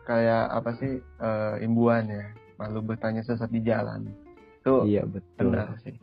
kayak 0.04 0.44
apa 0.52 0.72
sih 0.76 0.92
eh, 1.00 1.56
imbuan 1.62 2.04
ya 2.06 2.26
malu 2.60 2.84
bertanya 2.84 3.22
sesat 3.22 3.48
di 3.48 3.62
jalan 3.62 4.04
itu 4.60 4.76
Iya, 4.84 5.08
betul. 5.08 5.50
benar 5.50 5.72
sih 5.80 5.96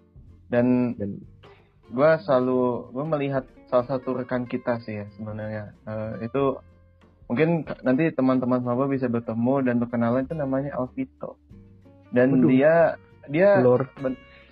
dan 0.48 0.96
Dan 0.96 1.20
gue 1.88 2.10
selalu 2.24 2.60
gue 2.90 3.04
melihat 3.06 3.44
salah 3.66 3.84
satu 3.86 4.16
rekan 4.16 4.44
kita 4.44 4.80
sih 4.80 5.04
ya 5.04 5.06
sebenarnya 5.12 5.76
Eh, 5.84 6.24
itu 6.24 6.56
mungkin 7.28 7.68
nanti 7.82 8.08
teman-teman 8.10 8.64
maba 8.64 8.88
bisa 8.88 9.04
bertemu 9.04 9.54
dan 9.62 9.76
berkenalan 9.76 10.24
itu 10.24 10.32
namanya 10.32 10.72
Alvito 10.74 11.36
dan 12.14 12.28
Waduh. 12.38 12.48
dia 12.50 12.74
dia 13.28 13.50
Lord. 13.60 13.88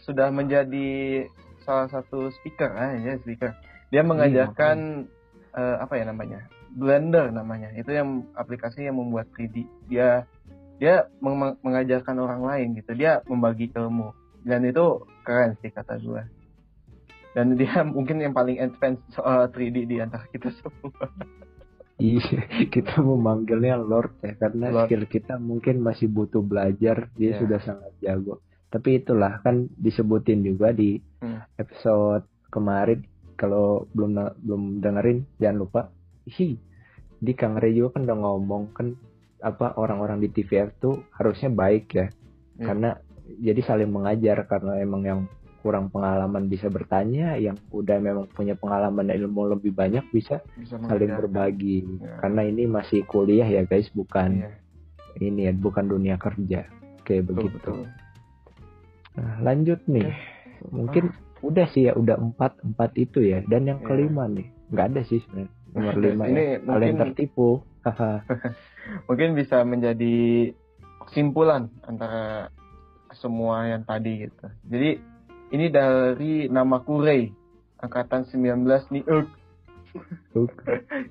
sudah 0.04 0.30
menjadi 0.30 1.26
salah 1.66 1.90
satu 1.90 2.30
speaker 2.40 2.70
ah 2.74 2.94
ya 2.94 3.18
speaker. 3.22 3.56
Dia 3.90 4.02
mengajarkan 4.06 5.06
eh, 5.54 5.76
apa 5.80 5.94
ya 5.98 6.04
namanya 6.06 6.46
Blender 6.76 7.32
namanya. 7.32 7.72
Itu 7.72 7.90
yang 7.94 8.28
aplikasi 8.36 8.84
yang 8.84 9.00
membuat 9.00 9.32
3D 9.34 9.64
dia 9.88 10.28
dia 10.76 11.08
meng- 11.24 11.56
mengajarkan 11.64 12.16
orang 12.20 12.42
lain 12.44 12.68
gitu. 12.76 12.92
Dia 12.92 13.24
membagi 13.26 13.72
ilmu. 13.72 14.12
Dan 14.46 14.62
itu 14.62 15.02
keren 15.26 15.58
sih 15.58 15.74
kata 15.74 15.98
gue 15.98 16.22
dan 17.36 17.52
dia 17.52 17.84
mungkin 17.94 18.16
yang 18.24 18.32
paling 18.32 18.56
advance 18.56 18.98
soal 19.12 19.52
3D 19.52 19.84
di 19.84 20.00
antara 20.00 20.24
kita 20.32 20.48
semua 20.56 21.06
Iya, 21.96 22.20
kita 22.74 23.00
memanggilnya 23.00 23.80
Lord 23.80 24.20
ya 24.20 24.36
karena 24.36 24.68
Lord. 24.68 24.88
skill 24.88 25.04
kita 25.08 25.40
mungkin 25.40 25.80
masih 25.80 26.12
butuh 26.12 26.44
belajar, 26.44 27.08
dia 27.16 27.32
Iya. 27.32 27.40
sudah 27.40 27.58
sangat 27.60 27.92
jago. 27.98 28.44
Tapi 28.68 29.00
itulah 29.00 29.40
kan 29.40 29.70
disebutin 29.72 30.44
juga 30.44 30.70
di 30.70 31.00
Hmm. 31.16 31.40
episode 31.56 32.28
kemarin 32.52 33.00
kalau 33.34 33.88
belum 33.92 34.12
belum 34.44 34.62
dengerin 34.80 35.24
jangan 35.38 35.58
lupa. 35.58 35.80
Hi, 36.28 36.58
di 37.16 37.32
Kang 37.32 37.56
juga 37.56 37.96
kan 37.96 38.04
udah 38.04 38.18
ngomong 38.18 38.62
kan 38.76 38.92
apa 39.38 39.76
orang-orang 39.76 40.20
di 40.20 40.28
TVF 40.28 40.76
tuh 40.76 41.00
harusnya 41.12 41.48
baik 41.48 41.86
ya. 41.90 42.06
Iya. 42.56 42.64
Karena 42.66 42.90
jadi 43.40 43.60
saling 43.62 43.88
mengajar 43.88 44.44
karena 44.44 44.76
emang 44.78 45.02
yang 45.02 45.20
kurang 45.66 45.90
pengalaman 45.90 46.46
bisa 46.46 46.70
bertanya, 46.70 47.34
yang 47.34 47.58
udah 47.68 47.98
memang 47.98 48.30
punya 48.30 48.54
pengalaman 48.54 49.02
dan 49.04 49.18
ilmu 49.18 49.50
lebih 49.50 49.74
banyak 49.74 50.06
bisa 50.08 50.38
bisa 50.54 50.78
saling 50.80 51.10
berbagi. 51.10 51.82
Ya. 51.98 52.22
karena 52.22 52.46
ini 52.46 52.62
masih 52.64 53.02
kuliah 53.04 53.42
ya 53.44 53.62
guys 53.62 53.90
bukan 53.90 54.46
Iya, 54.46 54.50
ini 55.20 55.40
ya 55.44 55.52
bukan 55.52 55.90
dunia 55.90 56.14
kerja. 56.16 56.70
Kayak 57.02 57.22
betul, 57.24 57.50
begitu. 57.50 57.56
betul. 57.58 57.78
nah 59.12 59.34
lanjut 59.42 59.80
nih. 59.86 60.06
Mungkin 60.68 61.10
udah 61.40 61.66
sih 61.68 61.86
ya 61.86 61.92
udah 61.92 62.14
empat 62.14 62.62
empat 62.62 62.94
itu 62.94 63.20
ya. 63.20 63.42
Dan 63.42 63.66
yang 63.66 63.82
Iya. 63.82 63.86
kelima 63.86 64.24
nih. 64.26 64.46
Nggak 64.70 64.86
ada 64.86 65.00
sih 65.02 65.18
sebenarnya. 65.20 65.50
Nomor 65.74 65.94
lima 66.04 66.22
Ini 66.26 66.38
ya. 66.38 66.56
Kalian 66.62 66.70
mungkin- 66.70 67.00
tertipu. 67.02 67.48
Mungkin 69.06 69.34
bisa 69.34 69.62
menjadi 69.62 70.16
kesimpulan 71.02 71.70
antara 71.82 72.50
semua 73.14 73.66
yang 73.66 73.82
tadi 73.82 74.26
gitu. 74.26 74.46
Jadi 74.66 74.90
ini 75.54 75.66
dari 75.70 76.50
nama 76.50 76.82
Kurei 76.82 77.30
angkatan 77.80 78.26
19 78.26 78.66
nih 78.94 79.04
Uk. 79.06 79.28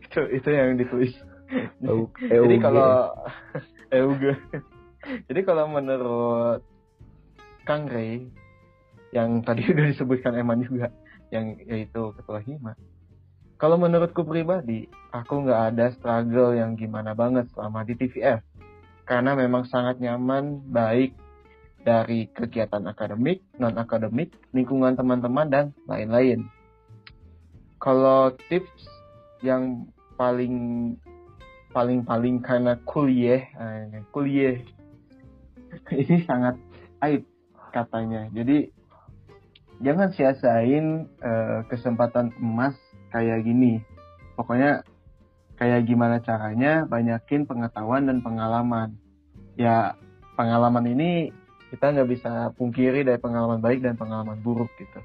itu 0.06 0.22
itu 0.34 0.50
yang 0.50 0.78
ditulis. 0.78 1.14
Oh, 1.86 2.10
Jadi 2.22 2.56
kalau 2.60 3.14
Euge. 3.96 4.34
Jadi 5.30 5.42
kalau 5.46 5.70
menurut 5.70 6.62
Kang 7.64 7.86
Ray 7.90 8.26
yang 9.14 9.46
tadi 9.46 9.66
udah 9.70 9.86
disebutkan 9.94 10.36
Eman 10.36 10.66
juga 10.66 10.90
yang 11.30 11.56
yaitu 11.66 12.14
ketua 12.18 12.42
Hima. 12.42 12.74
Kalau 13.56 13.80
menurutku 13.80 14.28
pribadi, 14.28 14.84
aku 15.16 15.48
nggak 15.48 15.62
ada 15.74 15.86
struggle 15.96 16.52
yang 16.60 16.76
gimana 16.76 17.16
banget 17.16 17.48
selama 17.56 17.88
di 17.88 17.96
TVF. 17.96 18.44
Karena 19.08 19.32
memang 19.38 19.64
sangat 19.70 20.02
nyaman, 20.04 20.60
baik 20.68 21.16
dari 21.86 22.26
kegiatan 22.34 22.82
akademik, 22.90 23.46
non-akademik, 23.62 24.34
lingkungan 24.58 24.98
teman-teman, 24.98 25.48
dan 25.48 25.66
lain-lain. 25.86 26.50
Kalau 27.78 28.34
tips 28.50 28.90
yang 29.46 29.86
paling 30.18 30.98
paling 31.70 32.08
paling 32.08 32.42
karena 32.42 32.80
kuliah 32.88 33.46
eh, 33.46 34.02
kuliah. 34.10 34.58
Ini 35.92 36.26
sangat 36.26 36.58
aib 37.06 37.28
katanya. 37.70 38.32
Jadi 38.34 38.72
jangan 39.84 40.10
sia-siain 40.16 41.06
eh, 41.22 41.60
kesempatan 41.70 42.34
emas 42.42 42.74
kayak 43.14 43.46
gini. 43.46 43.84
Pokoknya 44.34 44.82
kayak 45.62 45.86
gimana 45.86 46.18
caranya 46.24 46.88
banyakin 46.90 47.46
pengetahuan 47.46 48.10
dan 48.10 48.26
pengalaman. 48.26 48.98
Ya 49.60 50.00
pengalaman 50.36 50.84
ini 50.90 51.32
kita 51.76 51.92
nggak 51.92 52.10
bisa 52.10 52.32
pungkiri 52.56 53.04
dari 53.04 53.20
pengalaman 53.20 53.60
baik 53.60 53.84
dan 53.84 54.00
pengalaman 54.00 54.40
buruk 54.40 54.72
gitu. 54.80 55.00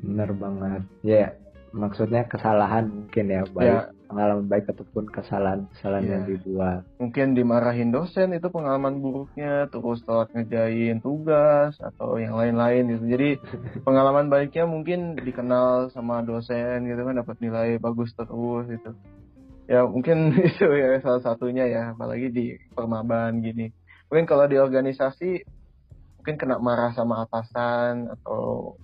Bener 0.00 0.30
banget. 0.34 0.82
Ya 1.02 1.34
maksudnya 1.74 2.22
kesalahan 2.24 2.86
mungkin 2.86 3.24
ya 3.26 3.42
baik 3.50 3.66
Ya. 3.66 3.80
pengalaman 4.06 4.46
baik 4.46 4.70
ataupun 4.70 5.10
kesalahan 5.10 5.66
kesalahan 5.74 6.04
Iya. 6.06 6.12
yang 6.14 6.24
dibuat. 6.30 6.80
Mungkin 7.02 7.26
dimarahin 7.34 7.90
dosen 7.90 8.30
itu 8.30 8.46
pengalaman 8.46 9.02
buruknya 9.02 9.66
terus 9.66 10.06
telat 10.06 10.30
ngejain 10.30 11.02
tugas 11.02 11.74
atau 11.82 12.14
yang 12.14 12.38
lain-lain 12.38 12.94
gitu. 12.94 13.04
Jadi 13.10 13.28
pengalaman 13.86 14.30
baiknya 14.30 14.70
mungkin 14.70 15.18
dikenal 15.18 15.90
sama 15.90 16.22
dosen 16.22 16.86
gitu 16.86 17.00
kan 17.02 17.18
dapat 17.18 17.36
nilai 17.42 17.82
bagus 17.82 18.14
terus 18.14 18.70
gitu. 18.70 18.94
Ya 19.66 19.82
mungkin 19.82 20.30
itu 20.46 20.66
ya 20.68 21.00
salah 21.02 21.22
satunya 21.24 21.64
ya 21.66 21.82
apalagi 21.90 22.30
di 22.30 22.44
permaban 22.70 23.42
gini 23.42 23.72
mungkin 24.08 24.26
kalau 24.28 24.44
di 24.48 24.56
organisasi 24.60 25.44
mungkin 26.20 26.36
kena 26.40 26.56
marah 26.60 26.92
sama 26.96 27.24
atasan 27.28 28.08
atau 28.20 28.74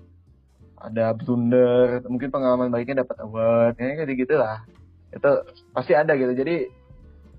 ada 0.80 1.12
blunder 1.12 2.04
mungkin 2.09 2.33
pengalaman 2.33 2.72
baiknya 2.72 3.04
dapat 3.04 3.16
award 3.20 3.76
kayak 3.76 4.09
gitu 4.09 4.24
gitulah 4.24 4.64
itu 5.11 5.30
pasti 5.74 5.92
ada 5.94 6.14
gitu. 6.14 6.33
Jadi 6.33 6.70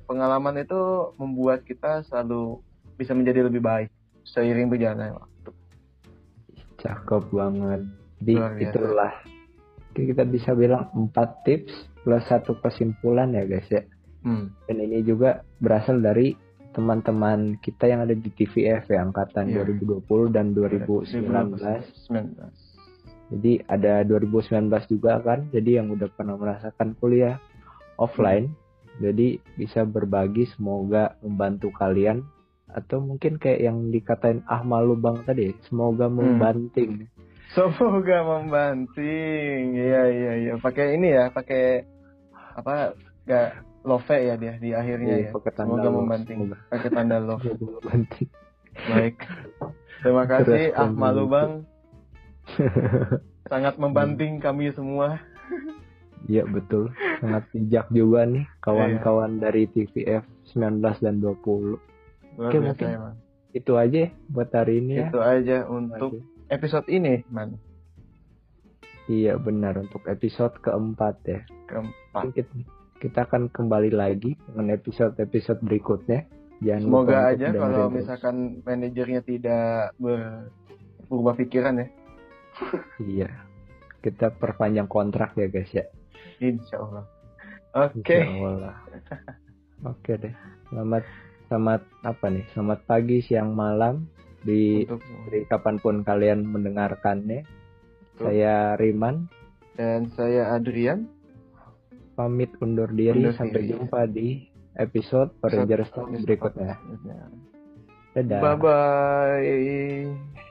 pengalaman 0.05 0.59
itu 0.59 1.11
membuat 1.15 1.63
kita 1.63 2.03
selalu 2.07 2.59
bisa 2.99 3.15
menjadi 3.15 3.47
lebih 3.47 3.63
baik 3.63 3.89
seiring 4.27 4.67
berjalannya 4.67 5.15
waktu. 5.15 5.49
Cakep 6.83 7.23
banget. 7.31 7.81
Jadi 8.21 8.33
itulah. 8.67 9.13
Kita 9.91 10.23
bisa 10.23 10.55
bilang 10.55 10.87
empat 10.95 11.43
tips 11.43 11.73
plus 12.03 12.23
satu 12.27 12.55
kesimpulan 12.63 13.35
ya 13.35 13.43
guys 13.43 13.67
ya. 13.71 13.83
Hmm. 14.21 14.53
dan 14.69 14.77
ini 14.77 15.01
juga 15.01 15.41
berasal 15.57 15.97
dari 15.97 16.37
teman-teman 16.71 17.59
kita 17.59 17.87
yang 17.87 18.07
ada 18.07 18.15
di 18.15 18.29
TVF 18.31 18.87
ya 18.87 19.03
angkatan 19.03 19.51
yeah. 19.51 19.67
2020 19.67 20.35
dan 20.35 20.55
2019. 20.55 21.59
2019. 21.59 22.71
Jadi 23.31 23.63
ada 23.63 24.03
2019 24.03 24.91
juga 24.91 25.23
kan, 25.23 25.47
jadi 25.55 25.79
yang 25.79 25.87
udah 25.95 26.11
pernah 26.11 26.35
merasakan 26.35 26.99
kuliah 26.99 27.39
offline, 27.95 28.51
jadi 28.99 29.39
bisa 29.55 29.87
berbagi 29.87 30.51
semoga 30.51 31.15
membantu 31.23 31.71
kalian 31.71 32.27
atau 32.67 32.99
mungkin 32.99 33.39
kayak 33.39 33.71
yang 33.71 33.87
dikatain 33.87 34.43
Ahmad 34.51 34.83
Lubang 34.83 35.23
tadi, 35.23 35.55
semoga 35.67 36.11
hmm. 36.11 36.15
membanting. 36.15 37.07
Hmm. 37.07 37.09
Semoga 37.51 38.19
membanting, 38.23 39.79
iya 39.79 40.03
iya 40.07 40.33
iya, 40.39 40.53
pakai 40.59 40.99
ini 40.99 41.15
ya, 41.15 41.31
pakai 41.31 41.87
apa? 42.55 42.95
Gak 43.27 43.70
love 43.81 44.05
ya 44.07 44.35
dia 44.37 44.53
di 44.61 44.69
akhirnya 44.71 45.15
iya, 45.17 45.27
ya. 45.29 45.31
Pakai 45.33 45.51
tanda 45.53 45.81
semoga 45.81 45.89
membanting, 45.89 46.37
pakai 46.69 46.89
tanda 46.93 47.17
love. 47.27 47.45
Baik, 48.71 49.15
terima 50.05 50.23
kasih 50.29 50.71
Ahmad 50.77 51.13
Lubang 51.19 51.51
sangat 53.51 53.75
membanting 53.75 54.39
kami 54.39 54.71
semua. 54.71 55.19
Iya 56.29 56.45
betul, 56.45 56.93
sangat 57.19 57.49
bijak 57.49 57.89
juga 57.89 58.29
nih 58.29 58.45
kawan-kawan 58.61 59.41
iya. 59.41 59.49
dari 59.49 59.63
TVF 59.73 60.23
19 60.53 61.03
dan 61.03 61.15
20. 61.17 61.81
Luar 62.37 62.47
Oke 62.47 62.57
mungkin 62.61 62.87
emang. 62.87 63.15
itu 63.51 63.73
aja 63.75 64.07
buat 64.29 64.49
hari 64.53 64.79
ini 64.79 64.93
ya. 65.01 65.07
Itu 65.09 65.19
aja 65.19 65.57
untuk 65.67 66.21
episode 66.47 66.87
ini, 66.87 67.25
man. 67.27 67.57
Iya 69.09 69.35
benar 69.41 69.81
untuk 69.81 70.05
episode 70.07 70.55
keempat 70.61 71.15
ya. 71.25 71.41
Keempat. 71.67 72.31
Kita, 72.31 72.53
kita 73.01 73.25
akan 73.25 73.49
kembali 73.49 73.89
lagi 73.89 74.37
dengan 74.45 74.77
episode-episode 74.77 75.65
berikutnya. 75.65 76.29
Jangan 76.61 76.81
Semoga 76.85 77.17
aja 77.33 77.47
kalau 77.49 77.89
misalkan 77.89 78.61
manajernya 78.61 79.25
tidak 79.25 79.97
berubah 81.09 81.33
pikiran 81.33 81.81
ya 81.81 81.87
iya. 83.17 83.29
Kita 84.05 84.29
perpanjang 84.37 84.85
kontrak 84.85 85.33
ya 85.33 85.49
guys 85.49 85.73
ya. 85.73 85.85
Insya 86.37 86.77
Allah. 86.77 87.05
Oke. 87.73 88.01
Okay. 88.05 88.21
Oke 88.21 88.77
okay 89.81 90.15
deh. 90.21 90.33
Selamat 90.69 91.03
selamat 91.49 91.81
apa 92.05 92.25
nih? 92.29 92.45
Selamat 92.53 92.79
pagi, 92.85 93.17
siang, 93.25 93.57
malam 93.57 94.05
di 94.41 94.85
dari 95.29 95.45
kapan 95.49 95.81
pun 95.81 96.05
kalian 96.05 96.45
mendengarkannya. 96.45 97.41
Betul. 97.45 98.21
Saya 98.21 98.77
Riman 98.77 99.25
dan 99.77 100.09
saya 100.13 100.53
Adrian. 100.53 101.20
Pamit 102.13 102.51
undur 102.59 102.91
diri 102.91 103.23
undur 103.23 103.35
sampai 103.35 103.61
diri. 103.63 103.71
jumpa 103.71 103.99
di 104.07 104.27
episode 104.75 105.31
Ranger 105.43 105.81
Stone 105.87 106.23
berikutnya. 106.23 106.75
Dadah. 108.15 108.39
Bye 108.43 108.55
bye. 108.59 110.41